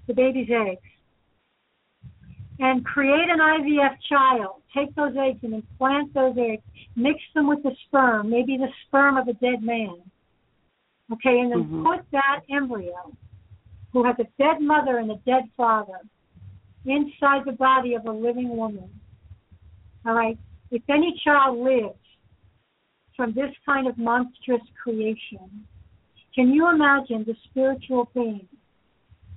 [0.08, 0.82] the baby's eggs,
[2.60, 6.62] and create an IVF child, take those eggs and implant those eggs,
[6.96, 9.98] mix them with the sperm, maybe the sperm of a dead man,
[11.12, 11.84] okay, and then mm-hmm.
[11.84, 13.16] put that embryo,
[13.92, 16.00] who has a dead mother and a dead father,
[16.86, 18.90] inside the body of a living woman.
[20.06, 20.38] All right,
[20.72, 21.98] if any child lives
[23.16, 25.66] from this kind of monstrous creation,
[26.36, 28.48] can you imagine the spiritual pain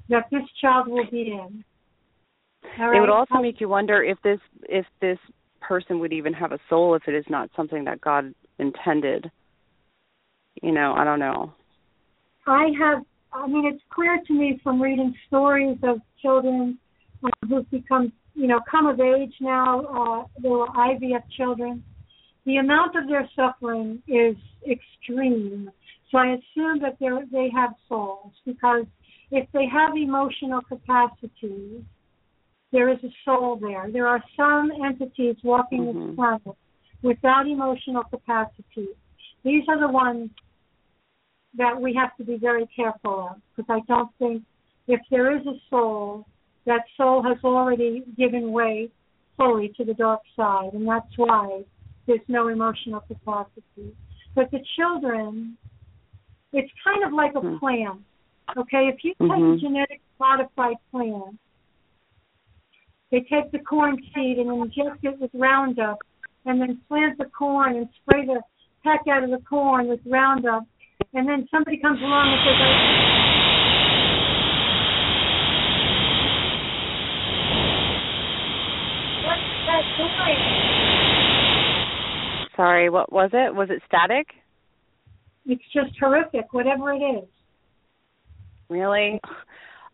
[0.08, 1.64] that this child will be in?
[2.78, 2.96] Right?
[2.96, 5.18] It would also make you wonder if this if this
[5.60, 9.30] person would even have a soul if it is not something that God intended.
[10.62, 11.52] You know, I don't know.
[12.46, 16.78] I have I mean it's clear to me from reading stories of children
[17.24, 19.80] uh, who've become you know, come of age now.
[19.80, 21.82] Uh, they were IVF children.
[22.44, 24.36] The amount of their suffering is
[24.70, 25.70] extreme.
[26.10, 28.84] So I assume that they they have souls because
[29.32, 31.84] if they have emotional capacity,
[32.72, 33.90] there is a soul there.
[33.90, 36.06] There are some entities walking mm-hmm.
[36.08, 36.56] this planet
[37.02, 38.88] without emotional capacity.
[39.44, 40.30] These are the ones
[41.56, 44.42] that we have to be very careful of because I don't think
[44.86, 46.26] if there is a soul
[46.66, 48.90] that soul has already given way
[49.36, 51.62] fully to the dark side, and that's why
[52.06, 53.94] there's no emotional capacity.
[54.34, 55.56] But the children,
[56.52, 57.58] it's kind of like a mm-hmm.
[57.58, 58.00] plant.
[58.56, 59.52] Okay, if you take mm-hmm.
[59.52, 61.38] a genetic modified plant,
[63.10, 65.98] they take the corn seed and inject it with Roundup,
[66.44, 68.40] and then plant the corn and spray the
[68.84, 70.64] heck out of the corn with Roundup,
[71.14, 73.55] and then somebody comes along and says,
[82.56, 83.54] Sorry, what was it?
[83.54, 84.28] Was it static?
[85.44, 87.28] It's just horrific, whatever it is.
[88.68, 89.20] Really?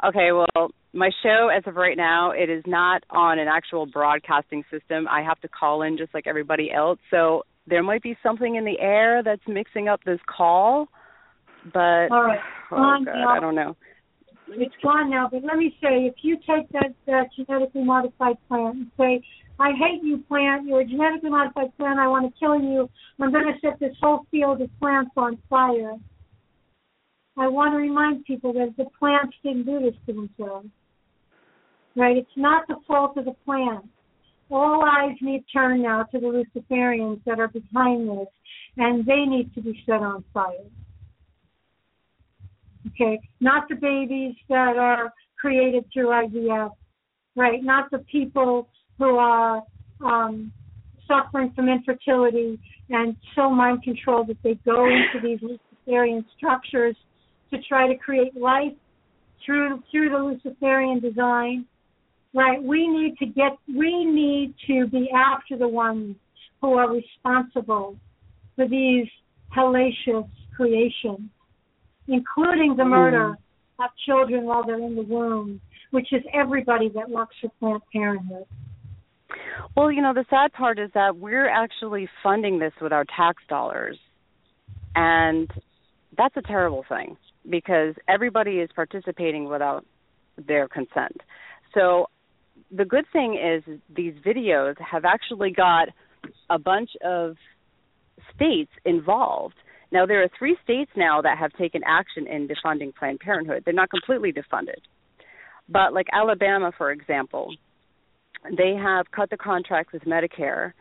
[0.05, 4.65] Okay, well, my show as of right now, it is not on an actual broadcasting
[4.71, 5.07] system.
[5.09, 6.99] I have to call in just like everybody else.
[7.11, 10.89] So there might be something in the air that's mixing up this call.
[11.73, 12.41] But All right.
[12.73, 13.77] oh god, I don't know.
[14.49, 18.77] It's gone now, but let me say if you take that, that genetically modified plant
[18.77, 19.23] and say
[19.63, 20.67] I hate you, plant.
[20.67, 22.01] You're a genetically modified plant.
[22.01, 22.91] I want to kill you.
[23.21, 25.95] I'm going to set this whole field of plants on fire.
[27.39, 30.67] I want to remind people that the plants didn't do this to themselves.
[31.95, 32.17] Right?
[32.17, 33.85] It's not the fault of the plant.
[34.51, 38.27] All eyes need to turn now to the Luciferians that are behind this,
[38.77, 40.67] and they need to be set on fire.
[42.89, 43.21] Okay?
[43.39, 46.73] Not the babies that are created through IVF,
[47.37, 47.63] right?
[47.63, 49.63] Not the people who are
[50.05, 50.53] um,
[51.07, 52.59] suffering from infertility
[52.93, 56.97] and so mind controlled that they go into these Luciferian structures
[57.51, 58.73] to try to create life
[59.45, 61.67] through through the Luciferian design.
[62.35, 62.63] Right?
[62.63, 66.17] We need to get we need to be after the ones
[66.61, 67.97] who are responsible
[68.57, 69.07] for these
[69.57, 71.29] hellacious creations,
[72.09, 73.85] including the murder mm.
[73.85, 78.47] of children while they're in the womb, which is everybody that works for Planned Parenthood.
[79.77, 83.43] Well, you know, the sad part is that we're actually funding this with our tax
[83.49, 83.99] dollars.
[84.95, 85.51] And
[86.17, 87.17] that's a terrible thing
[87.49, 89.85] because everybody is participating without
[90.37, 91.21] their consent.
[91.75, 92.07] So
[92.71, 95.89] the good thing is these videos have actually got
[96.51, 97.37] a bunch of
[98.35, 99.55] states involved.
[99.91, 103.63] Now there are three states now that have taken action in defunding Planned Parenthood.
[103.65, 104.81] They're not completely defunded.
[105.69, 107.55] But like Alabama for example,
[108.57, 110.73] they have cut the contract with Medicare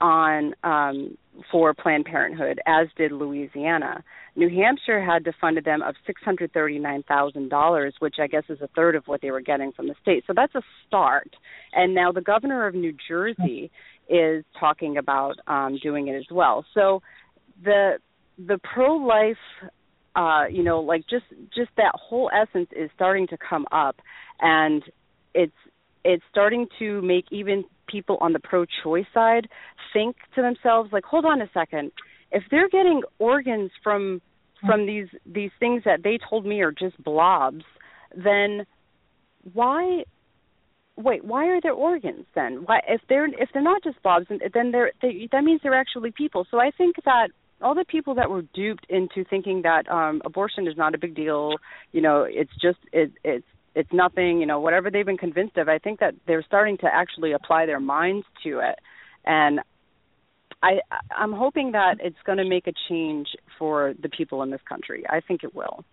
[0.00, 1.16] on um,
[1.50, 4.02] for Planned Parenthood, as did Louisiana.
[4.36, 8.44] New Hampshire had defunded them of six hundred thirty nine thousand dollars, which I guess
[8.48, 10.24] is a third of what they were getting from the state.
[10.26, 11.34] So that's a start.
[11.72, 13.70] And now the governor of New Jersey
[14.08, 16.64] is talking about um, doing it as well.
[16.74, 17.02] So
[17.62, 17.98] the
[18.38, 19.36] the pro life
[20.14, 21.24] uh, you know, like just
[21.54, 23.96] just that whole essence is starting to come up
[24.40, 24.82] and
[25.34, 25.52] it's
[26.08, 29.46] it's starting to make even people on the pro-choice side
[29.92, 31.92] think to themselves like hold on a second.
[32.32, 34.22] If they're getting organs from
[34.66, 37.64] from these these things that they told me are just blobs
[38.16, 38.64] then
[39.52, 40.04] why
[40.96, 42.62] wait why are there organs then?
[42.64, 46.10] Why if they're if they're not just blobs then they're they, that means they're actually
[46.10, 46.46] people.
[46.50, 47.28] So i think that
[47.60, 51.14] all the people that were duped into thinking that um abortion is not a big
[51.14, 51.54] deal
[51.92, 53.46] you know it's just it it's
[53.78, 55.68] it's nothing, you know, whatever they've been convinced of.
[55.68, 58.80] I think that they're starting to actually apply their minds to it,
[59.24, 59.60] and
[60.64, 60.80] I
[61.16, 65.04] I'm hoping that it's going to make a change for the people in this country.
[65.08, 65.84] I think it will.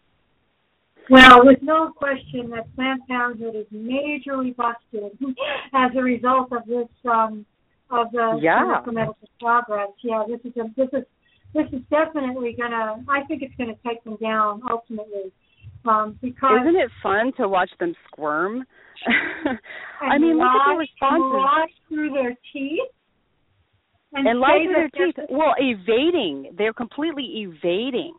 [1.11, 5.15] Well, with no question that Planned Parenthood is majorly busted
[5.73, 7.45] as a result of this um,
[7.91, 8.81] of the yeah.
[8.87, 9.89] Medical Progress.
[10.03, 11.05] Yeah, this is a, this is
[11.53, 13.05] this is definitely gonna.
[13.07, 15.31] I think it's gonna take them down ultimately.
[15.87, 18.65] Um, because isn't it fun to watch them squirm?
[20.01, 21.31] I mean, look at the responses.
[21.33, 22.79] Lie through their teeth.
[24.13, 25.15] And, and lie through their teeth.
[25.29, 26.55] Well, evading.
[26.57, 28.13] They're completely evading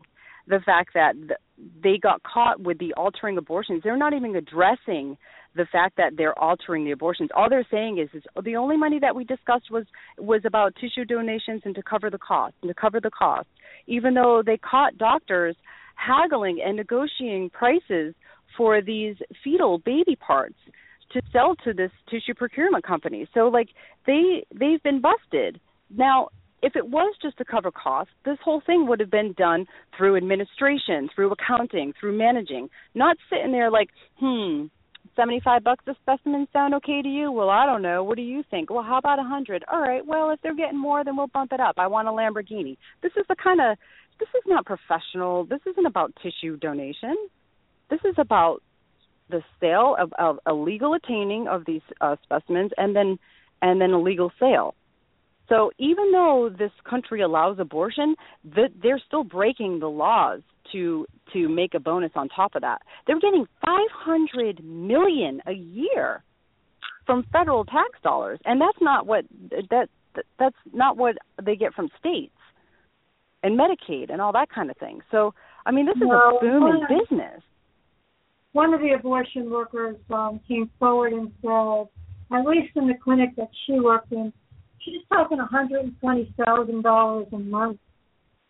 [0.47, 1.13] the fact that
[1.83, 3.81] they got caught with the altering abortions.
[3.83, 5.17] They're not even addressing
[5.55, 7.29] the fact that they're altering the abortions.
[7.35, 9.85] All they're saying is, is the only money that we discussed was
[10.17, 13.47] was about tissue donations and to cover the cost and to cover the cost.
[13.87, 15.55] Even though they caught doctors
[15.97, 18.15] haggling and negotiating prices
[18.55, 20.55] for these fetal baby parts
[21.11, 23.27] to sell to this tissue procurement company.
[23.33, 23.69] So like
[24.05, 25.59] they they've been busted.
[25.89, 26.29] Now
[26.63, 30.17] if it was just to cover costs, this whole thing would have been done through
[30.17, 33.89] administration, through accounting, through managing, not sitting there like,
[34.19, 34.65] hmm,
[35.17, 37.31] 75 bucks a specimen sound okay to you?
[37.31, 38.03] Well, I don't know.
[38.03, 38.69] What do you think?
[38.69, 39.65] Well, how about a 100?
[39.69, 40.05] All right.
[40.05, 41.75] Well, if they're getting more, then we'll bump it up.
[41.77, 42.77] I want a Lamborghini.
[43.03, 43.77] This is the kind of
[44.19, 45.45] this is not professional.
[45.45, 47.15] This isn't about tissue donation.
[47.89, 48.61] This is about
[49.29, 53.19] the sale of, of a legal attaining of these uh, specimens and then
[53.61, 54.75] and then a legal sale.
[55.49, 60.41] So even though this country allows abortion, the, they're still breaking the laws
[60.71, 62.81] to to make a bonus on top of that.
[63.05, 66.23] They're getting 500 million a year
[67.05, 69.25] from federal tax dollars, and that's not what
[69.69, 69.89] that
[70.39, 72.33] that's not what they get from states
[73.43, 75.01] and Medicaid and all that kind of thing.
[75.11, 75.33] So,
[75.65, 77.41] I mean, this is well, a boom in business.
[78.53, 81.87] One of the abortion workers um, came forward and said,
[82.35, 84.33] at least in the clinic that she worked in,
[84.79, 87.79] she's talking $120,000 a month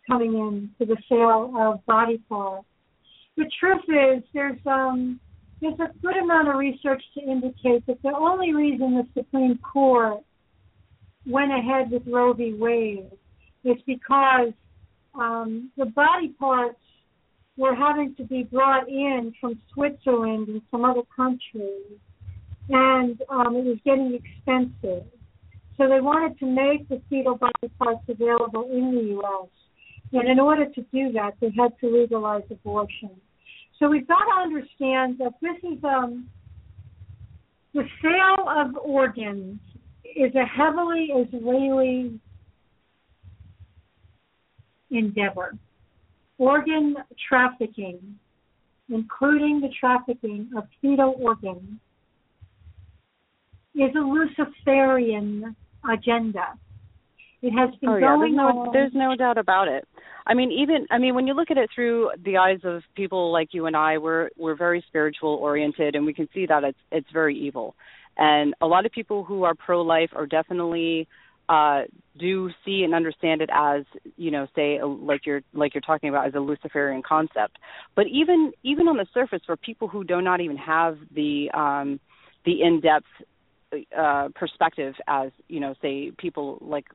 [0.08, 2.66] coming in to the sale of body parts.
[3.36, 5.20] The truth is, there's um,
[5.60, 10.22] there's a good amount of research to indicate that the only reason the Supreme Court
[11.26, 12.54] went ahead with Roe v.
[12.54, 13.10] Wade
[13.64, 14.52] is because
[15.14, 16.78] um, the body parts
[17.56, 21.98] were having to be brought in from Switzerland and some other countries,
[22.68, 25.04] and um, it was getting expensive.
[25.76, 29.48] So they wanted to make the fetal body parts available in the U.S.
[30.12, 33.10] And in order to do that, they had to legalize abortion.
[33.78, 36.28] So we've got to understand that this is um,
[37.74, 39.60] the sale of organs
[40.04, 42.18] is a heavily Israeli
[44.90, 45.54] endeavor.
[46.38, 46.96] Organ
[47.28, 48.16] trafficking,
[48.88, 51.78] including the trafficking of fetal organs,
[53.74, 55.54] is a Luciferian
[55.88, 56.54] agenda.
[57.40, 58.16] It has been oh, yeah.
[58.16, 58.72] going there's no, on.
[58.72, 59.86] There's no doubt about it.
[60.26, 63.32] I mean, even I mean, when you look at it through the eyes of people
[63.32, 66.78] like you and I, we're we're very spiritual oriented, and we can see that it's
[66.90, 67.74] it's very evil.
[68.16, 71.06] And a lot of people who are pro-life are definitely
[71.48, 71.82] uh,
[72.18, 73.84] do see and understand it as
[74.16, 77.58] you know say like you're like you're talking about as a luciferian concept
[77.94, 82.00] but even even on the surface for people who do not even have the um
[82.44, 83.06] the in-depth
[83.96, 86.86] uh perspective as you know say people like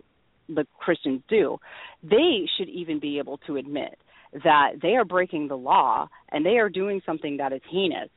[0.55, 1.57] the Christians do,
[2.03, 3.97] they should even be able to admit
[4.43, 8.09] that they are breaking the law and they are doing something that is heinous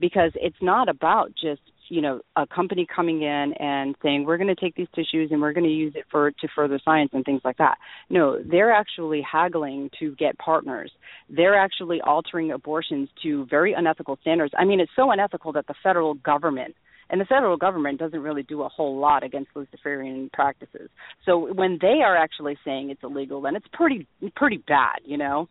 [0.00, 1.60] because it's not about just
[1.90, 5.40] you know a company coming in and saying we're going to take these tissues and
[5.40, 7.76] we're going to use it for to further science and things like that.
[8.10, 10.92] No they're actually haggling to get partners.
[11.28, 14.54] They're actually altering abortions to very unethical standards.
[14.58, 16.74] I mean it's so unethical that the federal government
[17.10, 20.90] and the federal government doesn't really do a whole lot against Luciferian practices.
[21.24, 24.06] So when they are actually saying it's illegal, then it's pretty
[24.36, 25.48] pretty bad, you know.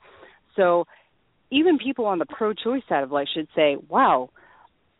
[0.56, 0.86] So
[1.52, 4.30] even people on the pro-choice side of life should say, "Wow,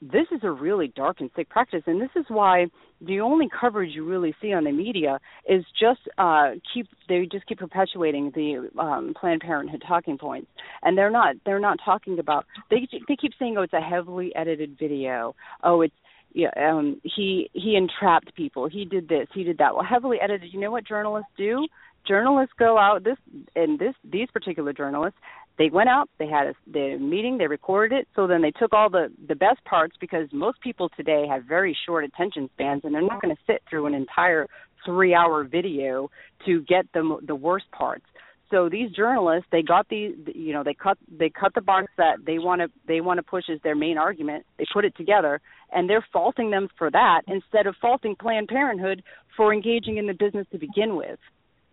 [0.02, 2.68] this is a really dark and sick practice," and this is why
[3.02, 7.46] the only coverage you really see on the media is just uh keep they just
[7.46, 10.48] keep perpetuating the um planned parenthood talking points
[10.82, 14.36] and they're not they're not talking about they they keep saying oh it's a heavily
[14.36, 15.94] edited video oh it's
[16.34, 18.68] yeah, um, he he entrapped people.
[18.68, 19.28] He did this.
[19.34, 19.74] He did that.
[19.74, 20.54] Well, heavily edited.
[20.54, 21.68] You know what journalists do?
[22.08, 23.04] Journalists go out.
[23.04, 23.18] This
[23.56, 25.20] and this these particular journalists,
[25.58, 26.10] they went out.
[26.20, 27.38] They had a the meeting.
[27.38, 28.08] They recorded it.
[28.16, 31.76] So then they took all the the best parts because most people today have very
[31.86, 34.48] short attention spans, and they're not going to sit through an entire
[34.86, 36.10] three hour video
[36.46, 38.06] to get the the worst parts.
[38.50, 42.20] So these journalists, they got the, you know, they cut they cut the box that
[42.26, 44.46] they want to they want to push as their main argument.
[44.58, 45.42] They put it together,
[45.72, 49.04] and they're faulting them for that instead of faulting Planned Parenthood
[49.36, 51.20] for engaging in the business to begin with.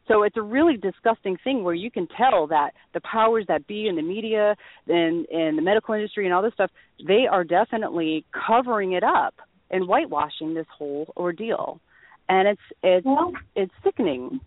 [0.08, 3.86] So it's a really disgusting thing where you can tell that the powers that be
[3.86, 4.54] in the media
[4.86, 6.70] and in the medical industry and all this stuff,
[7.06, 9.34] they are definitely covering it up
[9.70, 11.80] and whitewashing this whole ordeal.
[12.28, 14.40] And it's it's well, it's sickening.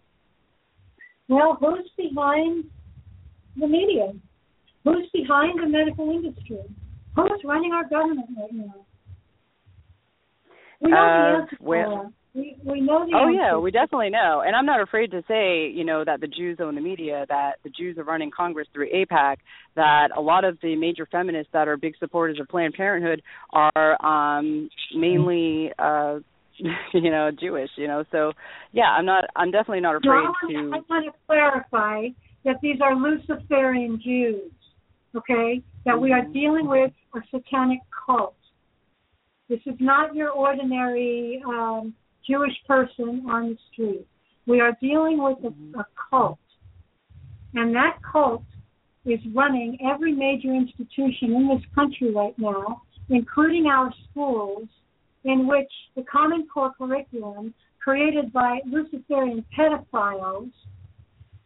[1.30, 2.66] Well, who's behind
[3.60, 4.14] the media?
[4.84, 6.62] Who's behind the medical industry?
[7.16, 8.86] Who's running our government right now?
[10.80, 14.44] We know uh, the answer well, we, we know the oh yeah, we definitely know,
[14.46, 17.54] and I'm not afraid to say, you know, that the Jews own the media, that
[17.64, 19.38] the Jews are running Congress through AIPAC,
[19.76, 24.06] that a lot of the major feminists that are big supporters of Planned Parenthood are
[24.06, 26.20] um mainly uh
[26.94, 28.04] you know Jewish, you know.
[28.12, 28.32] So
[28.72, 29.26] yeah, I'm not.
[29.36, 30.76] I'm definitely not afraid no, to.
[30.76, 32.08] I want to clarify
[32.46, 34.52] that these are Luciferian Jews,
[35.16, 35.62] okay?
[35.86, 36.34] That we are mm-hmm.
[36.34, 38.36] dealing with a satanic cult.
[39.50, 41.94] This is not your ordinary um,
[42.26, 44.08] Jewish person on the street.
[44.46, 46.40] We are dealing with a, a cult,
[47.54, 48.44] and that cult
[49.06, 54.68] is running every major institution in this country right now, including our schools,
[55.24, 60.52] in which the Common Core curriculum created by Luciferian pedophiles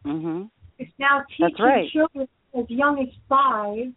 [0.04, 0.42] mm-hmm.
[0.78, 1.90] is now teaching right.
[1.90, 3.92] children as young as five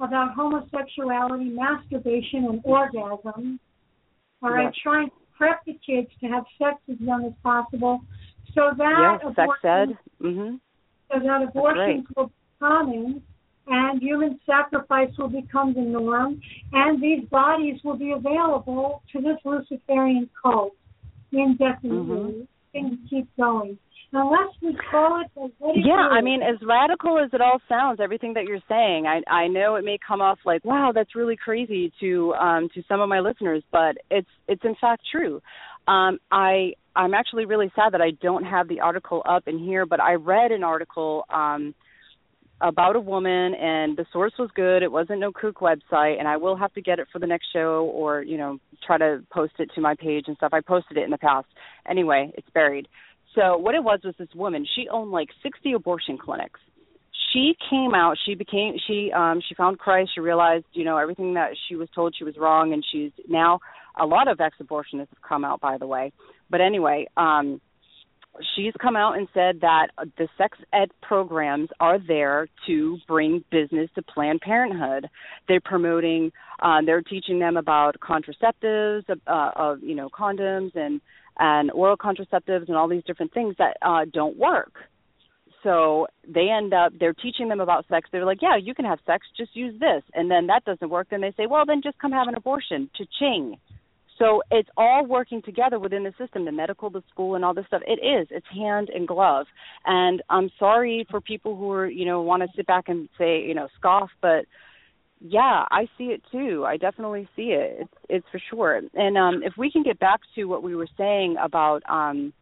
[0.00, 3.60] about homosexuality, masturbation, and orgasm.
[4.42, 4.74] All right, yes.
[4.82, 8.00] trying to prep the kids to have sex as young as possible,
[8.54, 9.96] so that yes, sex ed.
[10.20, 10.56] Mm-hmm.
[11.12, 13.22] so that abortions will be common
[13.66, 16.40] and human sacrifice will become the norm,
[16.72, 20.74] and these bodies will be available to this Luciferian cult
[21.32, 21.98] indefinitely.
[21.98, 22.40] Mm-hmm.
[22.72, 23.78] Things keep going.
[24.14, 28.44] Unless we call it yeah, I mean, as radical as it all sounds, everything that
[28.44, 32.34] you're saying, I I know it may come off like, wow, that's really crazy to
[32.34, 35.40] um to some of my listeners, but it's it's in fact true.
[35.88, 39.86] Um I I'm actually really sad that I don't have the article up in here,
[39.86, 41.74] but I read an article um
[42.62, 44.82] about a woman and the source was good.
[44.82, 47.46] It wasn't no kook website and I will have to get it for the next
[47.52, 50.52] show or, you know, try to post it to my page and stuff.
[50.52, 51.48] I posted it in the past.
[51.88, 52.88] Anyway, it's buried.
[53.34, 54.66] So what it was was this woman.
[54.76, 56.60] She owned like 60 abortion clinics.
[57.32, 58.16] She came out.
[58.26, 58.76] She became.
[58.86, 60.10] She um she found Christ.
[60.14, 63.58] She realized you know everything that she was told she was wrong, and she's now
[63.98, 66.12] a lot of ex-abortionists have come out by the way.
[66.50, 67.60] But anyway, um
[68.54, 73.90] she's come out and said that the sex ed programs are there to bring business
[73.94, 75.08] to Planned Parenthood.
[75.48, 81.00] They're promoting, uh, they're teaching them about contraceptives, uh, of you know condoms and
[81.38, 84.72] and oral contraceptives and all these different things that uh, don't work.
[85.62, 88.08] So they end up they're teaching them about sex.
[88.10, 91.08] They're like, yeah, you can have sex, just use this, and then that doesn't work.
[91.10, 92.90] Then they say, well, then just come have an abortion.
[92.96, 93.58] Cha-ching
[94.18, 97.66] so it's all working together within the system, the medical, the school, and all this
[97.66, 97.82] stuff.
[97.86, 98.28] It is.
[98.30, 99.46] It's hand and glove.
[99.84, 103.42] And I'm sorry for people who are, you know, want to sit back and say,
[103.42, 104.44] you know, scoff, but
[105.20, 106.64] yeah, I see it too.
[106.66, 107.78] I definitely see it.
[107.80, 108.80] It's it's for sure.
[108.94, 112.32] And um if we can get back to what we were saying about um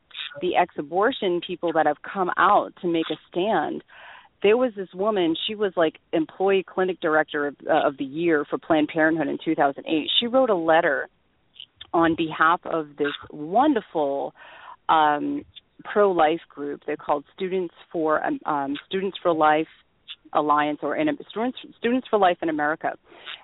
[0.41, 3.83] the ex-abortion people that have come out to make a stand,
[4.43, 8.47] there was this woman she was like employee clinic director of, uh, of the year
[8.49, 11.09] for planned parenthood in 2008 she wrote a letter
[11.93, 14.35] on behalf of this wonderful
[14.89, 15.45] um,
[15.85, 16.83] pro-life group.
[16.87, 19.69] They're called Students for um, um, Students for Life
[20.33, 22.93] Alliance or in, Students Students for Life in America.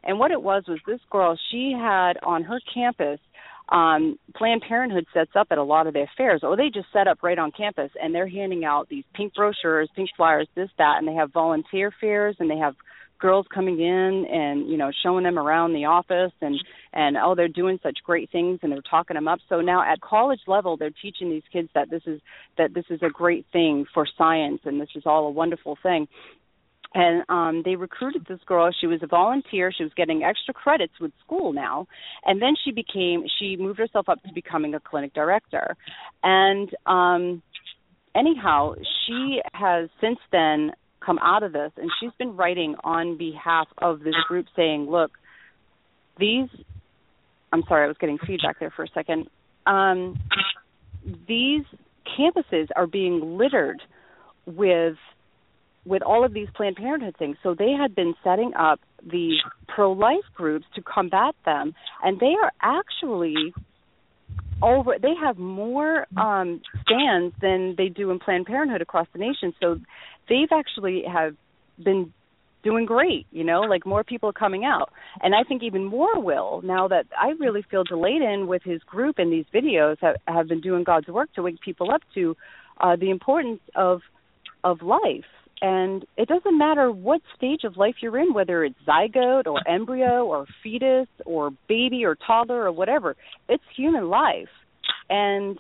[0.05, 1.39] And what it was was this girl.
[1.51, 3.19] She had on her campus.
[3.69, 7.09] Um, Planned Parenthood sets up at a lot of their fairs, or they just set
[7.09, 10.99] up right on campus, and they're handing out these pink brochures, pink flyers, this, that,
[10.99, 12.77] and they have volunteer fairs, and they have
[13.19, 16.57] girls coming in and you know showing them around the office and
[16.93, 19.39] and oh they're doing such great things and they're talking them up.
[19.49, 22.21] So now at college level they're teaching these kids that this is
[22.59, 26.09] that this is a great thing for science and this is all a wonderful thing.
[26.95, 28.71] And um they recruited this girl.
[28.79, 29.73] She was a volunteer.
[29.73, 31.87] She was getting extra credits with school now.
[32.25, 35.77] And then she became she moved herself up to becoming a clinic director.
[36.23, 37.43] And um
[38.15, 38.75] anyhow
[39.07, 40.73] she has since then
[41.07, 41.71] come out of this.
[41.77, 45.13] And she's been writing on behalf of this group saying look
[46.19, 46.49] these
[47.53, 49.29] i'm sorry i was getting feedback there for a second.
[49.67, 50.19] Um,
[51.29, 51.65] these
[52.19, 53.81] campuses are being littered
[54.47, 54.97] with
[55.85, 57.37] with all of these planned parenthood things.
[57.43, 59.39] So they had been setting up these
[59.69, 61.75] pro life groups to combat them.
[62.03, 63.55] And they are actually
[64.63, 69.55] over they have more um stands than they do in planned parenthood across the nation.
[69.61, 69.81] So
[70.29, 71.35] they've actually have
[71.83, 72.13] been
[72.63, 74.91] doing great you know like more people are coming out.
[75.23, 79.19] And i think even more will now that i really feel Daleiden with his group
[79.19, 82.37] and these videos have, have been doing god's work to wake people up to
[82.81, 84.01] uh the importance of
[84.67, 85.25] of life.
[85.63, 90.27] And it doesn't matter what stage of life you're in whether it's zygote or embryo
[90.27, 93.17] or fetus or baby or toddler or whatever
[93.49, 94.49] it's human life.
[95.09, 95.59] And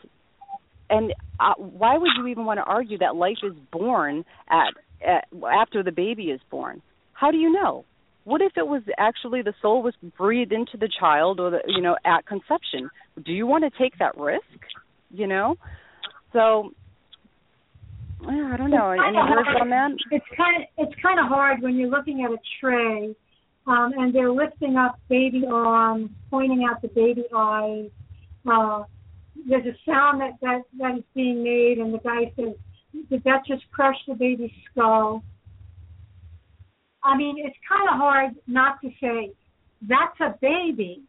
[0.89, 4.74] and uh, why would you even want to argue that life is born at,
[5.07, 6.82] at after the baby is born
[7.12, 7.84] how do you know
[8.24, 11.80] what if it was actually the soul was breathed into the child or the you
[11.80, 12.91] know at conception
[13.24, 14.45] do you want to take that risk
[15.11, 15.57] you know
[16.32, 16.70] so
[18.20, 18.91] well, I don't know.
[18.91, 19.91] Any words on that?
[20.11, 23.14] It's kind of it's kind of hard when you're looking at a tray,
[23.66, 27.91] um, and they're lifting up baby arms, pointing out the baby eyes.
[28.51, 28.84] Uh,
[29.49, 32.55] there's a sound that that that is being made, and the guy says,
[33.11, 35.22] "Did that just crush the baby's skull?"
[37.03, 39.32] I mean, it's kind of hard not to say
[39.82, 41.03] that's a baby.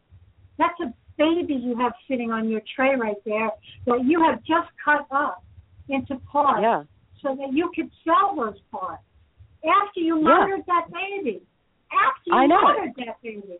[0.58, 3.50] That's a baby you have sitting on your tray right there
[3.86, 5.44] that you have just cut up
[5.88, 6.82] into parts yeah.
[7.22, 9.02] so that you could sell those parts
[9.64, 10.74] after you murdered yeah.
[10.74, 11.42] that baby.
[11.90, 12.62] After you I know.
[12.62, 13.58] murdered that baby.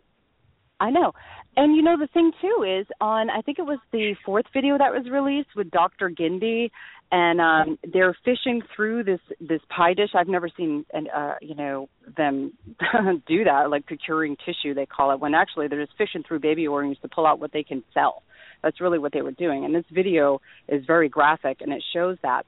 [0.80, 1.12] I know.
[1.58, 4.78] And you know the thing too is on I think it was the fourth video
[4.78, 6.08] that was released with Dr.
[6.08, 6.70] Ginde
[7.10, 10.10] and um they're fishing through this this pie dish.
[10.14, 12.52] I've never seen and uh you know them
[13.26, 16.68] do that like procuring tissue they call it when actually they're just fishing through baby
[16.68, 18.22] organs to pull out what they can sell.
[18.62, 19.64] That's really what they were doing.
[19.64, 22.46] And this video is very graphic and it shows that.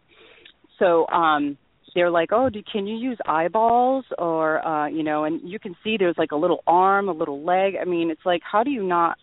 [0.78, 1.58] So um
[1.94, 5.76] they're like, "Oh, do, can you use eyeballs or uh, you know?" And you can
[5.82, 7.74] see there's like a little arm, a little leg.
[7.80, 9.18] I mean, it's like, how do you not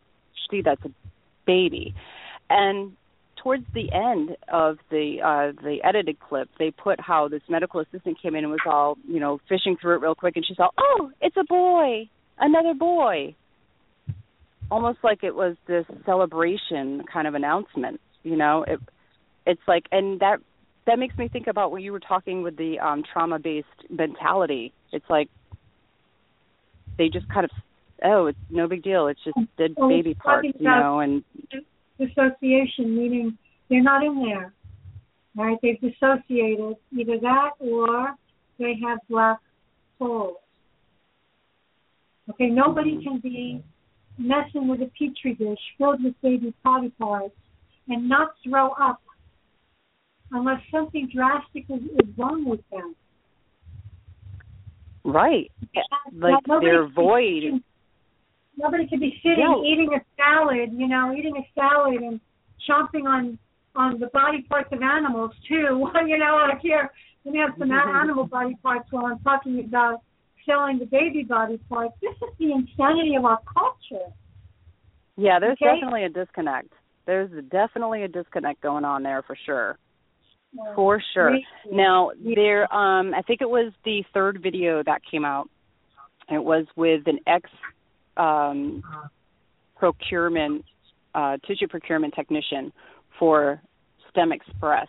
[0.50, 0.90] see that's a
[1.46, 1.94] baby?
[2.50, 2.94] And
[3.42, 8.22] towards the end of the uh the edited clip, they put how this medical assistant
[8.22, 10.70] came in and was all, you know, fishing through it real quick, and she saw,
[10.78, 13.36] "Oh, it's a boy, another boy."
[14.70, 18.64] Almost like it was this celebration kind of announcement, you know.
[18.68, 18.80] It
[19.46, 20.40] it's like, and that
[20.88, 24.74] that makes me think about what you were talking with the um trauma based mentality.
[24.92, 25.30] It's like
[26.98, 27.52] they just kind of
[28.04, 29.08] oh it's no big deal.
[29.08, 31.24] It's just dead well, baby parts you know and
[32.00, 33.38] dissociation meaning
[33.70, 34.54] they're not in there
[35.36, 35.58] right?
[35.62, 36.78] They've dissociated.
[36.98, 38.16] Either that or
[38.58, 39.38] they have black
[40.00, 40.38] holes.
[42.30, 43.04] Okay nobody mm-hmm.
[43.04, 43.64] can be
[44.18, 47.36] messing with a petri dish filled with baby body parts
[47.88, 49.00] and not throw up
[50.32, 52.96] unless something drastic is, is wrong with them.
[55.04, 55.52] Right.
[56.14, 57.62] Like they're void.
[58.58, 62.20] Nobody could be sitting eating a salad, you know, eating a salad and
[62.68, 63.40] chomping on
[63.76, 65.88] on the body parts of animals too.
[66.08, 66.92] you know, like here,
[67.24, 67.72] let me have some
[68.02, 70.02] animal body parts while I'm talking about
[70.46, 71.94] selling the baby body parts.
[72.02, 74.12] This is the insanity of our culture.
[75.16, 75.76] Yeah, there's okay?
[75.76, 76.74] definitely a disconnect.
[77.06, 79.78] There's definitely a disconnect going on there for sure.
[80.76, 81.38] For sure.
[81.72, 85.50] Now there um I think it was the third video that came out.
[86.30, 87.50] It was with an ex
[88.16, 88.84] um
[89.76, 90.66] procurement
[91.14, 92.72] uh tissue procurement technician
[93.20, 93.62] for
[94.10, 94.88] STEM Express.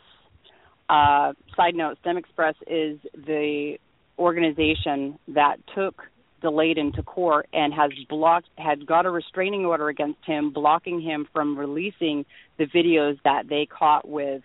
[0.89, 3.77] Uh side note, STEM Express is the
[4.19, 6.03] organization that took
[6.43, 11.27] Daleiden to court and has blocked had got a restraining order against him blocking him
[11.33, 12.25] from releasing
[12.59, 14.43] the videos that they caught with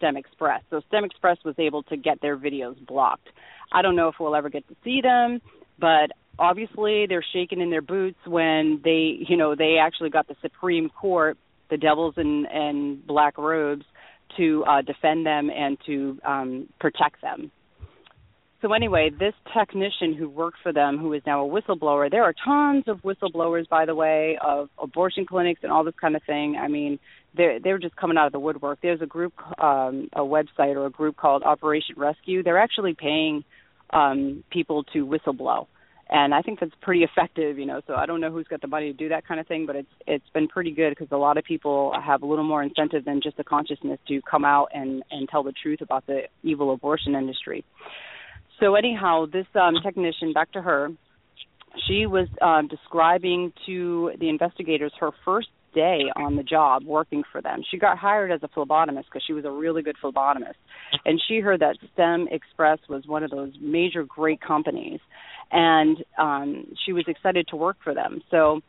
[0.00, 0.62] STEM Express.
[0.70, 3.28] So STEM Express was able to get their videos blocked.
[3.70, 5.40] I don't know if we'll ever get to see them,
[5.78, 10.36] but obviously they're shaking in their boots when they, you know, they actually got the
[10.40, 11.36] Supreme Court,
[11.68, 13.84] the devils in in black robes,
[14.36, 17.50] to uh, defend them and to um, protect them.
[18.62, 22.34] So anyway, this technician who worked for them, who is now a whistleblower, there are
[22.44, 26.58] tons of whistleblowers, by the way, of abortion clinics and all this kind of thing.
[26.62, 26.98] I mean,
[27.34, 28.80] they're they're just coming out of the woodwork.
[28.82, 32.42] There's a group, um, a website or a group called Operation Rescue.
[32.42, 33.44] They're actually paying
[33.94, 35.66] um, people to whistleblow,
[36.10, 37.58] and I think that's pretty effective.
[37.58, 39.46] You know, so I don't know who's got the money to do that kind of
[39.46, 42.44] thing, but it's it's been pretty good because a lot of people have a little
[42.44, 46.06] more incentive than just the consciousness to come out and and tell the truth about
[46.06, 47.64] the evil abortion industry.
[48.60, 50.90] So anyhow, this um, technician, back to her,
[51.88, 57.40] she was um, describing to the investigators her first day on the job working for
[57.40, 57.62] them.
[57.70, 60.56] She got hired as a phlebotomist because she was a really good phlebotomist,
[61.04, 65.00] and she heard that STEM Express was one of those major great companies,
[65.52, 68.20] and um, she was excited to work for them.
[68.30, 68.60] So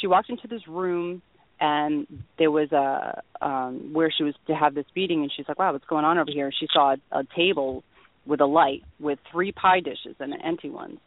[0.00, 1.22] she walked into this room
[1.60, 5.56] and there was a um where she was to have this meeting and she's like
[5.56, 7.84] wow what's going on over here she saw a, a table
[8.26, 10.98] with a light with three pie dishes and empty ones.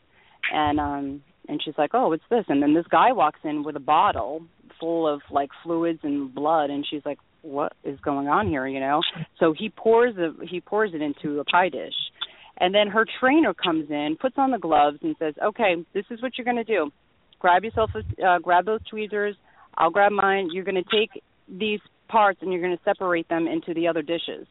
[0.51, 3.75] And um and she's like, "Oh, what's this?" And then this guy walks in with
[3.75, 4.43] a bottle
[4.79, 8.79] full of like fluids and blood and she's like, "What is going on here?" you
[8.79, 9.01] know?
[9.39, 11.95] So he pours the he pours it into a pie dish.
[12.59, 16.21] And then her trainer comes in, puts on the gloves and says, "Okay, this is
[16.21, 16.91] what you're going to do.
[17.39, 19.35] Grab yourself a, uh grab those tweezers.
[19.77, 20.49] I'll grab mine.
[20.51, 24.01] You're going to take these parts and you're going to separate them into the other
[24.01, 24.47] dishes."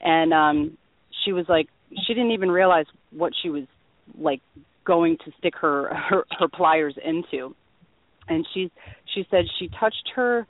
[0.00, 0.78] And um
[1.24, 1.68] she was like
[2.06, 3.64] she didn't even realize what she was
[4.18, 4.40] like
[4.84, 7.54] going to stick her her, her pliers into.
[8.28, 8.70] And she
[9.14, 10.46] she said she touched her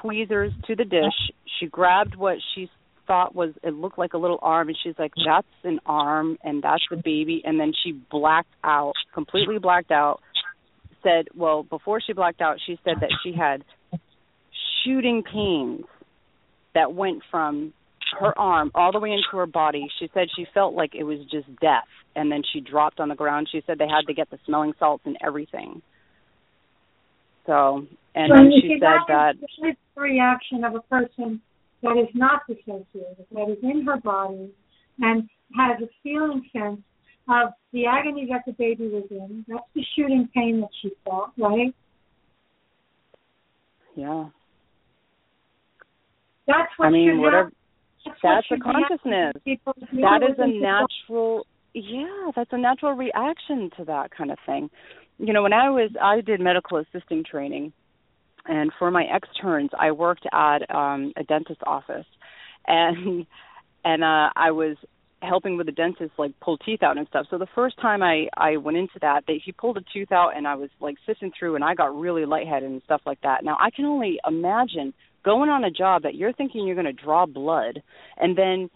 [0.00, 1.32] tweezers to the dish.
[1.58, 2.68] She grabbed what she
[3.06, 6.62] thought was it looked like a little arm and she's like that's an arm and
[6.62, 7.42] that's the baby.
[7.44, 10.20] And then she blacked out completely blacked out
[11.02, 13.64] said well before she blacked out she said that she had
[14.84, 15.84] shooting pains
[16.74, 17.72] that went from
[18.18, 19.88] her arm all the way into her body.
[19.98, 23.14] She said she felt like it was just death, and then she dropped on the
[23.14, 23.48] ground.
[23.50, 25.82] She said they had to get the smelling salts and everything.
[27.46, 31.40] So, and so then she said that the reaction of a person
[31.82, 34.52] that is not dissociated, that is in her body,
[35.00, 36.80] and has a feeling sense
[37.28, 39.44] of the agony that the baby was in.
[39.48, 41.74] That's the shooting pain that she felt, right?
[43.96, 44.28] Yeah.
[46.46, 47.52] That's what I mean, whatever.
[48.04, 49.58] That's, That's a should happen to consciousness.
[50.00, 51.46] That is a natural.
[51.74, 54.70] Yeah, that's a natural reaction to that kind of thing.
[55.18, 57.72] You know, when I was I did medical assisting training,
[58.46, 62.06] and for my externs, I worked at um a dentist office,
[62.66, 63.26] and
[63.84, 64.76] and uh I was
[65.22, 67.26] helping with the dentist like pull teeth out and stuff.
[67.30, 70.36] So the first time I I went into that, they he pulled a tooth out
[70.36, 73.44] and I was like sifting through and I got really lightheaded and stuff like that.
[73.44, 74.92] Now I can only imagine
[75.24, 77.82] going on a job that you're thinking you're going to draw blood
[78.16, 78.70] and then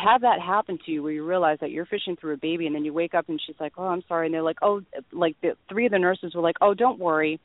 [0.00, 2.74] have that happen to you where you realize that you're fishing through a baby and
[2.74, 4.82] then you wake up and she's like, "Oh, I'm sorry." And they're like, "Oh,
[5.12, 7.40] like the three of the nurses were like, "Oh, don't worry.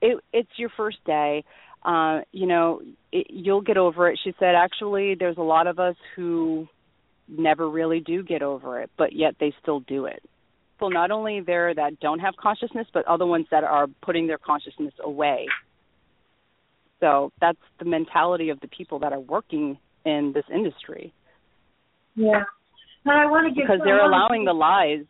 [0.00, 1.44] It it's your first day.
[1.82, 2.82] Uh, you know,
[3.12, 6.68] it, you'll get over it." She said, "Actually, there's a lot of us who
[7.28, 10.22] never really do get over it, but yet they still do it."
[10.76, 14.38] People not only there that don't have consciousness, but other ones that are putting their
[14.38, 15.46] consciousness away.
[17.00, 21.12] So that's the mentality of the people that are working in this industry
[22.14, 22.42] Yeah.
[23.04, 25.04] And I want to give because they're allowing the lies.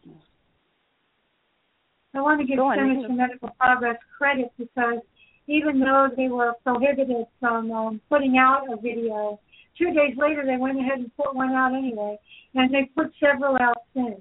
[2.14, 4.98] I want to give Centers for Medical Progress credit because
[5.46, 9.40] even though they were prohibited from um, putting out a video,
[9.76, 12.18] two days later they went ahead and put one out anyway,
[12.54, 14.20] and they put several out since.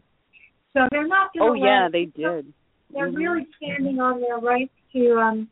[0.74, 2.54] So they're not Oh yeah, they did.
[2.94, 3.18] They're Mhm.
[3.18, 5.50] really standing on their rights to um,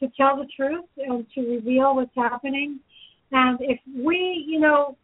[0.00, 2.80] to tell the truth and to reveal what's happening.
[3.32, 4.96] And if we, you know,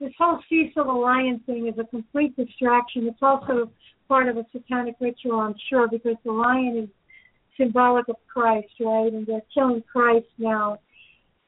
[0.00, 3.06] this whole Cecil the Lion thing is a complete distraction.
[3.06, 3.70] It's also
[4.08, 6.88] part of a satanic ritual, I'm sure, because the lion is
[7.56, 9.12] symbolic of Christ, right?
[9.12, 10.78] And they're killing Christ now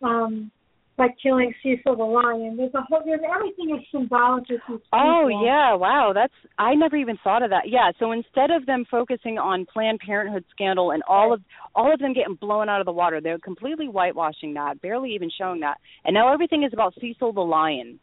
[0.03, 0.51] um,
[0.99, 2.57] by killing Cecil the Lion.
[2.57, 6.97] There's a whole, there's everything is symbolic with these Oh yeah, wow, that's I never
[6.97, 7.69] even thought of that.
[7.69, 11.41] Yeah, so instead of them focusing on Planned Parenthood scandal and all of
[11.75, 15.31] all of them getting blown out of the water, they're completely whitewashing that, barely even
[15.39, 15.79] showing that.
[16.05, 18.01] And now everything is about Cecil the Lion.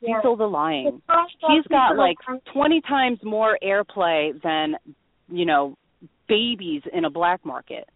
[0.00, 0.18] Yeah.
[0.18, 0.86] Cecil the Lion.
[0.88, 2.40] It's all about He's got like Lion.
[2.52, 4.74] 20 times more airplay than,
[5.28, 5.76] you know,
[6.28, 7.88] babies in a black market.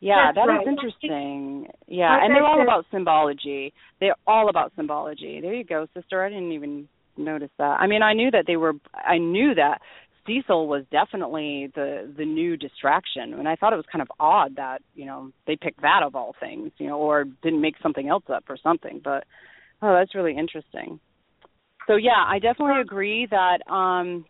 [0.00, 0.66] Yeah, That's that is right.
[0.68, 1.66] interesting.
[1.88, 3.72] Yeah, Like and they're all about symbology.
[4.00, 5.40] They're all about symbology.
[5.40, 6.24] There you go, sister.
[6.24, 7.80] I didn't even notice that.
[7.80, 9.80] I mean, I knew that they were I knew that
[10.24, 14.56] Cecil was definitely the the new distraction, and I thought it was kind of odd
[14.56, 18.08] that, you know, they picked that of all things, you know, or didn't make something
[18.08, 19.24] else up or something, but
[19.82, 21.00] oh, that's really interesting.
[21.88, 24.26] So yeah, I definitely agree that um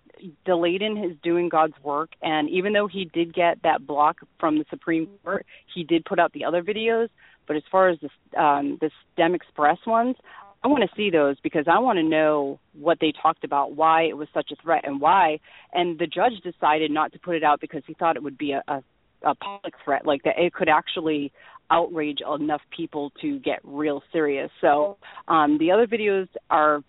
[0.47, 4.65] Daleiden is doing God's work and even though he did get that block from the
[4.71, 7.09] Supreme Court, he did put out the other videos,
[7.47, 10.17] but as far as the um the STEM Express ones,
[10.63, 14.03] I want to see those because I want to know what they talked about, why
[14.03, 15.41] it was such a threat and why
[15.73, 18.53] and the judge decided not to put it out because he thought it would be
[18.53, 18.83] a, a
[19.25, 21.33] a public threat like that it could actually
[21.71, 24.51] outrage enough people to get real serious.
[24.61, 24.97] So
[25.27, 26.83] um the other videos are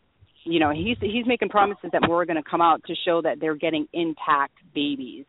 [0.50, 3.22] you know he's he's making promises that more are going to come out to show
[3.22, 5.26] that they're getting intact babies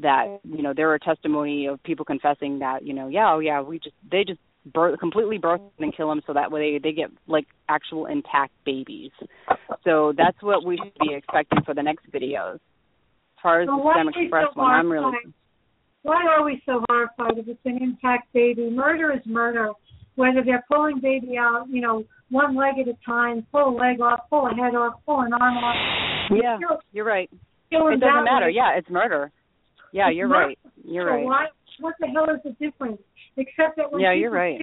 [0.00, 3.60] that you know there are testimony of people confessing that you know yeah oh yeah
[3.60, 4.38] we just they just
[4.72, 8.52] birth completely birth and kill them so that way they they get like actual intact
[8.64, 9.10] babies
[9.84, 13.76] so that's what we should be expecting for the next videos as far as So
[13.76, 15.12] the STEM Express so one I'm really
[16.02, 18.70] Why are we so horrified if it's an intact baby?
[18.70, 19.70] Murder is murder.
[20.20, 24.00] Whether they're pulling baby out, you know, one leg at a time, pull a leg
[24.00, 25.76] off, pull a head off, pull an arm off.
[26.30, 27.30] Yeah, Still- you're right.
[27.72, 28.50] It doesn't matter.
[28.50, 29.32] Yeah, it's murder.
[29.92, 30.46] Yeah, It's you're murder.
[30.48, 30.58] right.
[30.84, 31.24] You're So right.
[31.24, 31.46] why,
[31.80, 33.00] what the hell is the difference?
[33.36, 34.60] Except that when Yeah, you're right.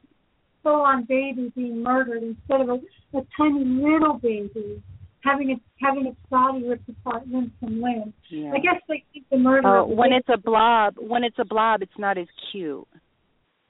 [0.64, 4.82] full on baby being murdered instead of a, a tiny little baby
[5.24, 8.14] having its having its body ripped apart limb from limb.
[8.30, 8.52] Yeah.
[8.54, 11.46] I guess they think the murder oh, the when it's a blob, when it's a
[11.46, 12.88] blob, it's not as cute.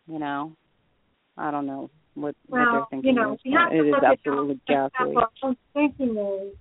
[0.07, 0.53] You know,
[1.37, 3.09] I don't know what what they're well, thinking.
[3.09, 5.15] you know, is, have to it is look at absolutely ghastly.
[5.15, 6.55] our own thinking is.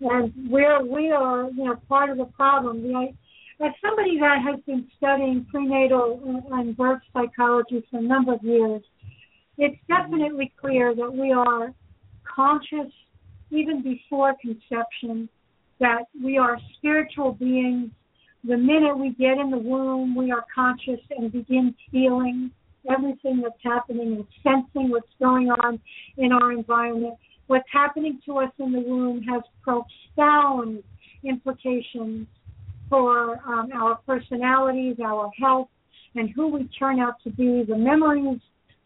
[0.00, 2.76] And we're we are, you know, part of the problem.
[3.62, 8.42] As somebody that has been studying prenatal and- and birth psychology for a number of
[8.42, 8.82] years,
[9.58, 11.74] it's definitely clear that we are
[12.24, 12.90] conscious
[13.50, 15.28] even before conception,
[15.78, 17.90] that we are spiritual beings.
[18.44, 22.50] The minute we get in the womb, we are conscious and begin feeling
[22.88, 25.80] everything that's happening and sensing what's going on
[26.16, 27.14] in our environment.
[27.46, 30.82] What's happening to us in the womb has profound
[31.24, 32.26] implications
[32.88, 35.68] for um, our personalities, our health,
[36.14, 37.64] and who we turn out to be.
[37.66, 38.40] The memories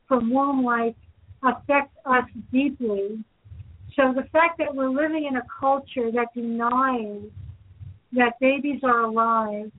[0.08, 0.94] from womb life
[1.42, 3.24] affect us deeply.
[3.96, 7.30] So the fact that we're living in a culture that denies
[8.12, 9.70] that babies are alive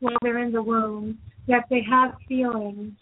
[0.00, 2.92] while they're in the womb, that they have feelings,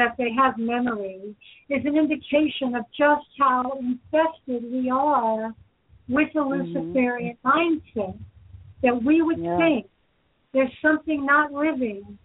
[0.00, 1.36] that they have memory,
[1.68, 5.54] is an indication of just how infested we are
[6.08, 6.50] with the Mhm.
[6.50, 8.18] Luciferian mindset.
[8.82, 9.58] That we would Yeah.
[9.58, 9.86] think
[10.52, 12.18] there's something not living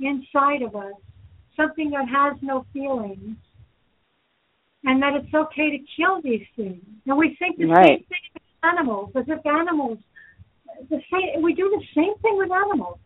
[0.00, 0.94] inside of us,
[1.56, 3.36] something that has no feelings,
[4.84, 6.82] and that it's okay to kill these things.
[7.06, 7.98] And we think the Right.
[7.98, 9.98] same thing with animals, as if animals,
[10.88, 12.98] the same, we do the same thing with animals.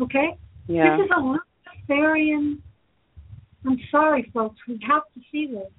[0.00, 0.38] Okay?
[0.68, 0.96] Yeah.
[0.96, 2.62] This is a Luciferian.
[3.66, 4.56] I'm sorry, folks.
[4.66, 5.70] We have to see this.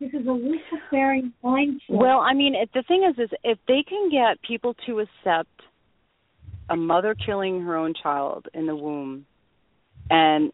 [0.00, 1.78] This is a Luciferian mindset.
[1.88, 5.50] Well, I mean, the thing is, is if they can get people to accept
[6.68, 9.26] a mother killing her own child in the womb,
[10.10, 10.52] and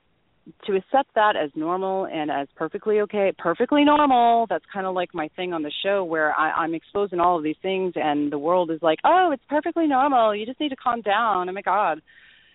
[0.67, 4.47] to accept that as normal and as perfectly okay, perfectly normal.
[4.49, 7.45] That's kind of like my thing on the show where I, I'm exposing all of
[7.45, 10.35] these things, and the world is like, "Oh, it's perfectly normal.
[10.35, 12.01] You just need to calm down." Oh my God,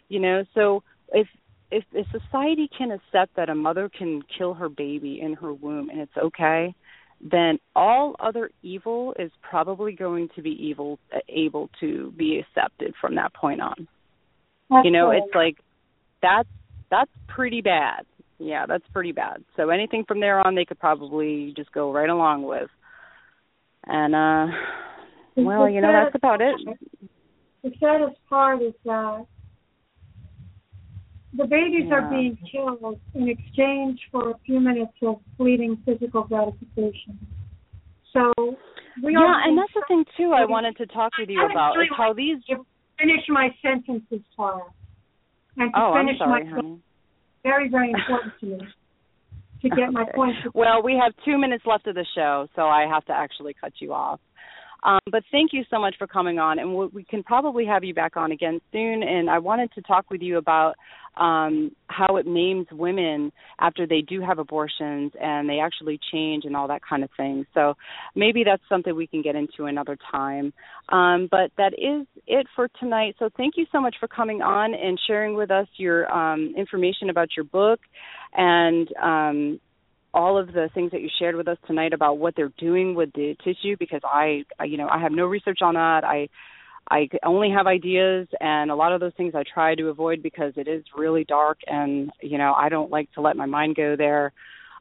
[0.10, 0.44] you know.
[0.54, 1.28] So if
[1.74, 5.90] if if society can accept that a mother can kill her baby in her womb
[5.90, 6.74] and it's okay,
[7.20, 12.94] then all other evil is probably going to be evil uh, able to be accepted
[13.02, 13.88] from that point on.
[14.70, 15.22] That's You know, right.
[15.24, 15.58] it's like
[16.22, 16.50] that's
[16.92, 18.06] that's pretty bad.
[18.38, 19.44] Yeah, that's pretty bad.
[19.58, 22.70] So anything from there on they could probably just go right along with.
[23.86, 24.56] And uh
[25.36, 26.56] well, you know, that's about it.
[27.64, 29.26] The saddest part is that
[31.36, 37.18] the babies are being killed in exchange for a few minutes of fleeting physical gratification.
[38.12, 38.32] So
[39.02, 41.76] we are Yeah, and that's the thing too I wanted to talk with you about
[41.76, 42.38] really is how these
[43.00, 44.62] finish my sentences, Tarrah.
[45.58, 46.82] And to Oh, I'm finish sorry, my honey.
[47.44, 48.68] very, very important to me
[49.62, 50.12] to get my Okay.
[50.16, 50.36] point.
[50.54, 53.74] Well, we have two minutes left of the show, so I have to actually cut
[53.80, 54.20] you off.
[54.84, 57.84] Um, but thank you so much for coming on, and we, we can probably have
[57.84, 59.04] you back on again soon.
[59.04, 60.76] And I wanted to talk with you about
[61.18, 66.56] um, how it names women after they do have abortions and they actually change and
[66.56, 67.46] all that kind of thing.
[67.54, 67.76] So
[68.16, 70.54] maybe that's something we can get into another time.
[70.90, 73.16] Um, but that is it for tonight.
[73.20, 77.10] So thank you so much for coming on and sharing with us your um, information
[77.10, 77.80] about your book
[78.34, 79.60] and um,
[80.14, 83.12] all of the things that you shared with us tonight about what they're doing with
[83.14, 86.30] the tissue because I, you know I have no research on that I
[86.90, 90.54] I only have ideas and a lot of those things I try to avoid because
[90.58, 93.96] it is really dark and you know I don't like to let my mind go
[93.96, 94.34] there.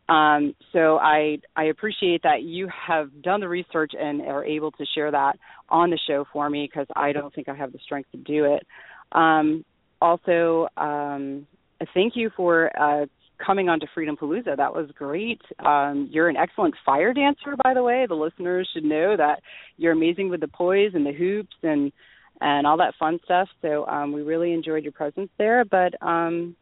[0.09, 4.85] Um so I I appreciate that you have done the research and are able to
[4.95, 5.39] share that
[5.69, 8.45] on the show for me because I don't think I have the strength to do
[8.45, 8.67] it.
[9.13, 9.65] Um
[10.01, 11.47] also um
[11.95, 13.07] thank you for uh
[13.45, 14.57] coming on to Freedom Palooza.
[14.57, 15.43] That was great.
[15.65, 18.07] Um, you're an excellent fire dancer, by the way.
[18.09, 19.43] The listeners should know that
[19.77, 21.93] you're amazing with the poise and the hoops and
[22.41, 23.49] and all that fun stuff.
[23.61, 25.65] So um, we really enjoyed your presence there.
[25.65, 26.57] But um,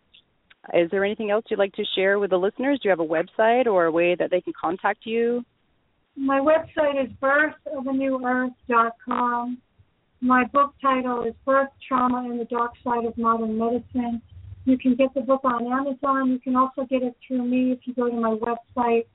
[0.75, 2.81] is there anything else you'd like to share with the listeners?
[2.83, 5.43] Do you have a website or a way that they can contact you?
[6.17, 9.59] My website is birthofanewearth.com.
[10.21, 14.21] My book title is Birth, Trauma, and the Dark Side of Modern Medicine.
[14.71, 16.31] You can get the book on Amazon.
[16.31, 19.07] You can also get it through me if you go to my website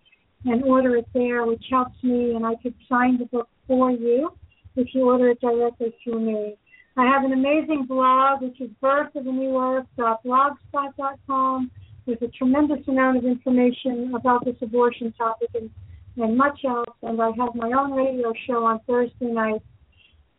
[0.43, 4.33] and order it there, which helps me, and I could sign the book for you
[4.75, 6.57] if you order it directly through me.
[6.97, 11.71] I have an amazing blog, which is birthofanewearth.blogspot.com.
[12.05, 15.69] There's a tremendous amount of information about this abortion topic and,
[16.17, 16.97] and much else.
[17.01, 19.61] And I have my own radio show on Thursday night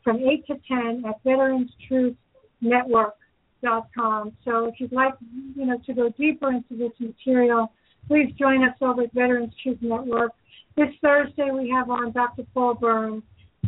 [0.05, 1.23] from 8 to 10 at
[3.63, 4.33] veteranstruth.network.com.
[4.45, 5.15] So if you'd like,
[5.55, 7.73] you know, to go deeper into this material,
[8.09, 10.33] please join us over at Veterans Truth Network.
[10.77, 12.45] This Thursday we have on Dr.
[12.53, 13.23] Paul Byrne,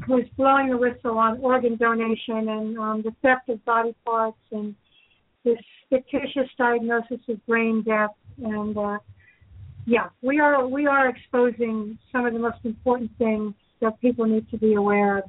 [0.07, 4.75] who's blowing a whistle on organ donation and um, the theft of body parts and
[5.45, 5.59] this
[5.91, 8.11] fictitious diagnosis of brain death.
[8.43, 8.99] And uh,
[9.87, 14.49] yeah, we are we are exposing some of the most important things that people need
[14.51, 15.25] to be aware of.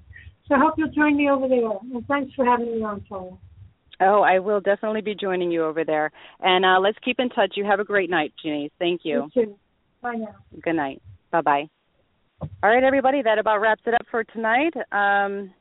[0.48, 1.62] So I hope you'll join me over there.
[1.94, 3.38] And thanks for having me on, Paula.
[4.02, 6.12] Oh, I will definitely be joining you over there.
[6.40, 7.54] And uh, let's keep in touch.
[7.56, 8.72] You have a great night, Jeanice.
[8.80, 9.30] Thank you.
[9.36, 9.56] You too.
[10.02, 10.36] Bye now.
[10.62, 11.02] Good night.
[11.32, 11.70] Bye bye.
[12.42, 14.74] All right, everybody, that about wraps it up for tonight.
[14.94, 15.54] Um,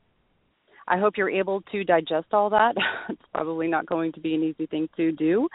[0.86, 2.74] I hope you're able to digest all that.
[3.08, 5.48] it's probably not going to be an easy thing to do,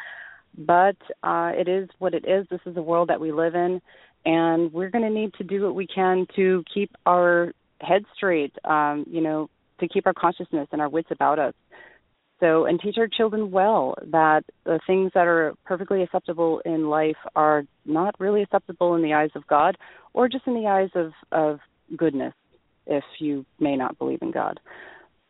[0.58, 2.46] but uh, it is what it is.
[2.50, 3.82] This is the world that we live in,
[4.26, 8.54] and we're going to need to do what we can to keep our head straight,
[8.66, 11.54] um, you know, to keep our consciousness and our wits about us.
[12.40, 17.16] So, and teach our children well that the things that are perfectly acceptable in life
[17.36, 19.78] are not really acceptable in the eyes of God
[20.14, 21.60] or just in the eyes of, of
[21.96, 22.34] goodness,
[22.86, 24.60] if you may not believe in God.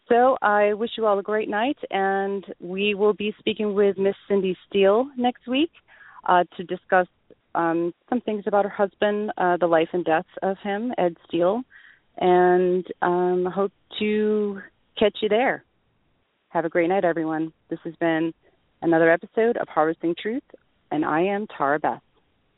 [0.10, 4.16] So, I wish you all a great night, and we will be speaking with Miss
[4.28, 5.72] Cindy Steele next week
[6.28, 7.08] uh, to discuss
[7.56, 11.62] um, some things about her husband, uh, the life and death of him, Ed Steele,
[12.18, 14.62] and um, hope to
[14.97, 15.64] catch you there.
[16.54, 17.51] Have a great night, everyone.
[17.72, 18.32] This has been
[18.84, 20.43] another episode of Harvesting Truth,
[20.91, 22.04] and I am Tarrah Beth.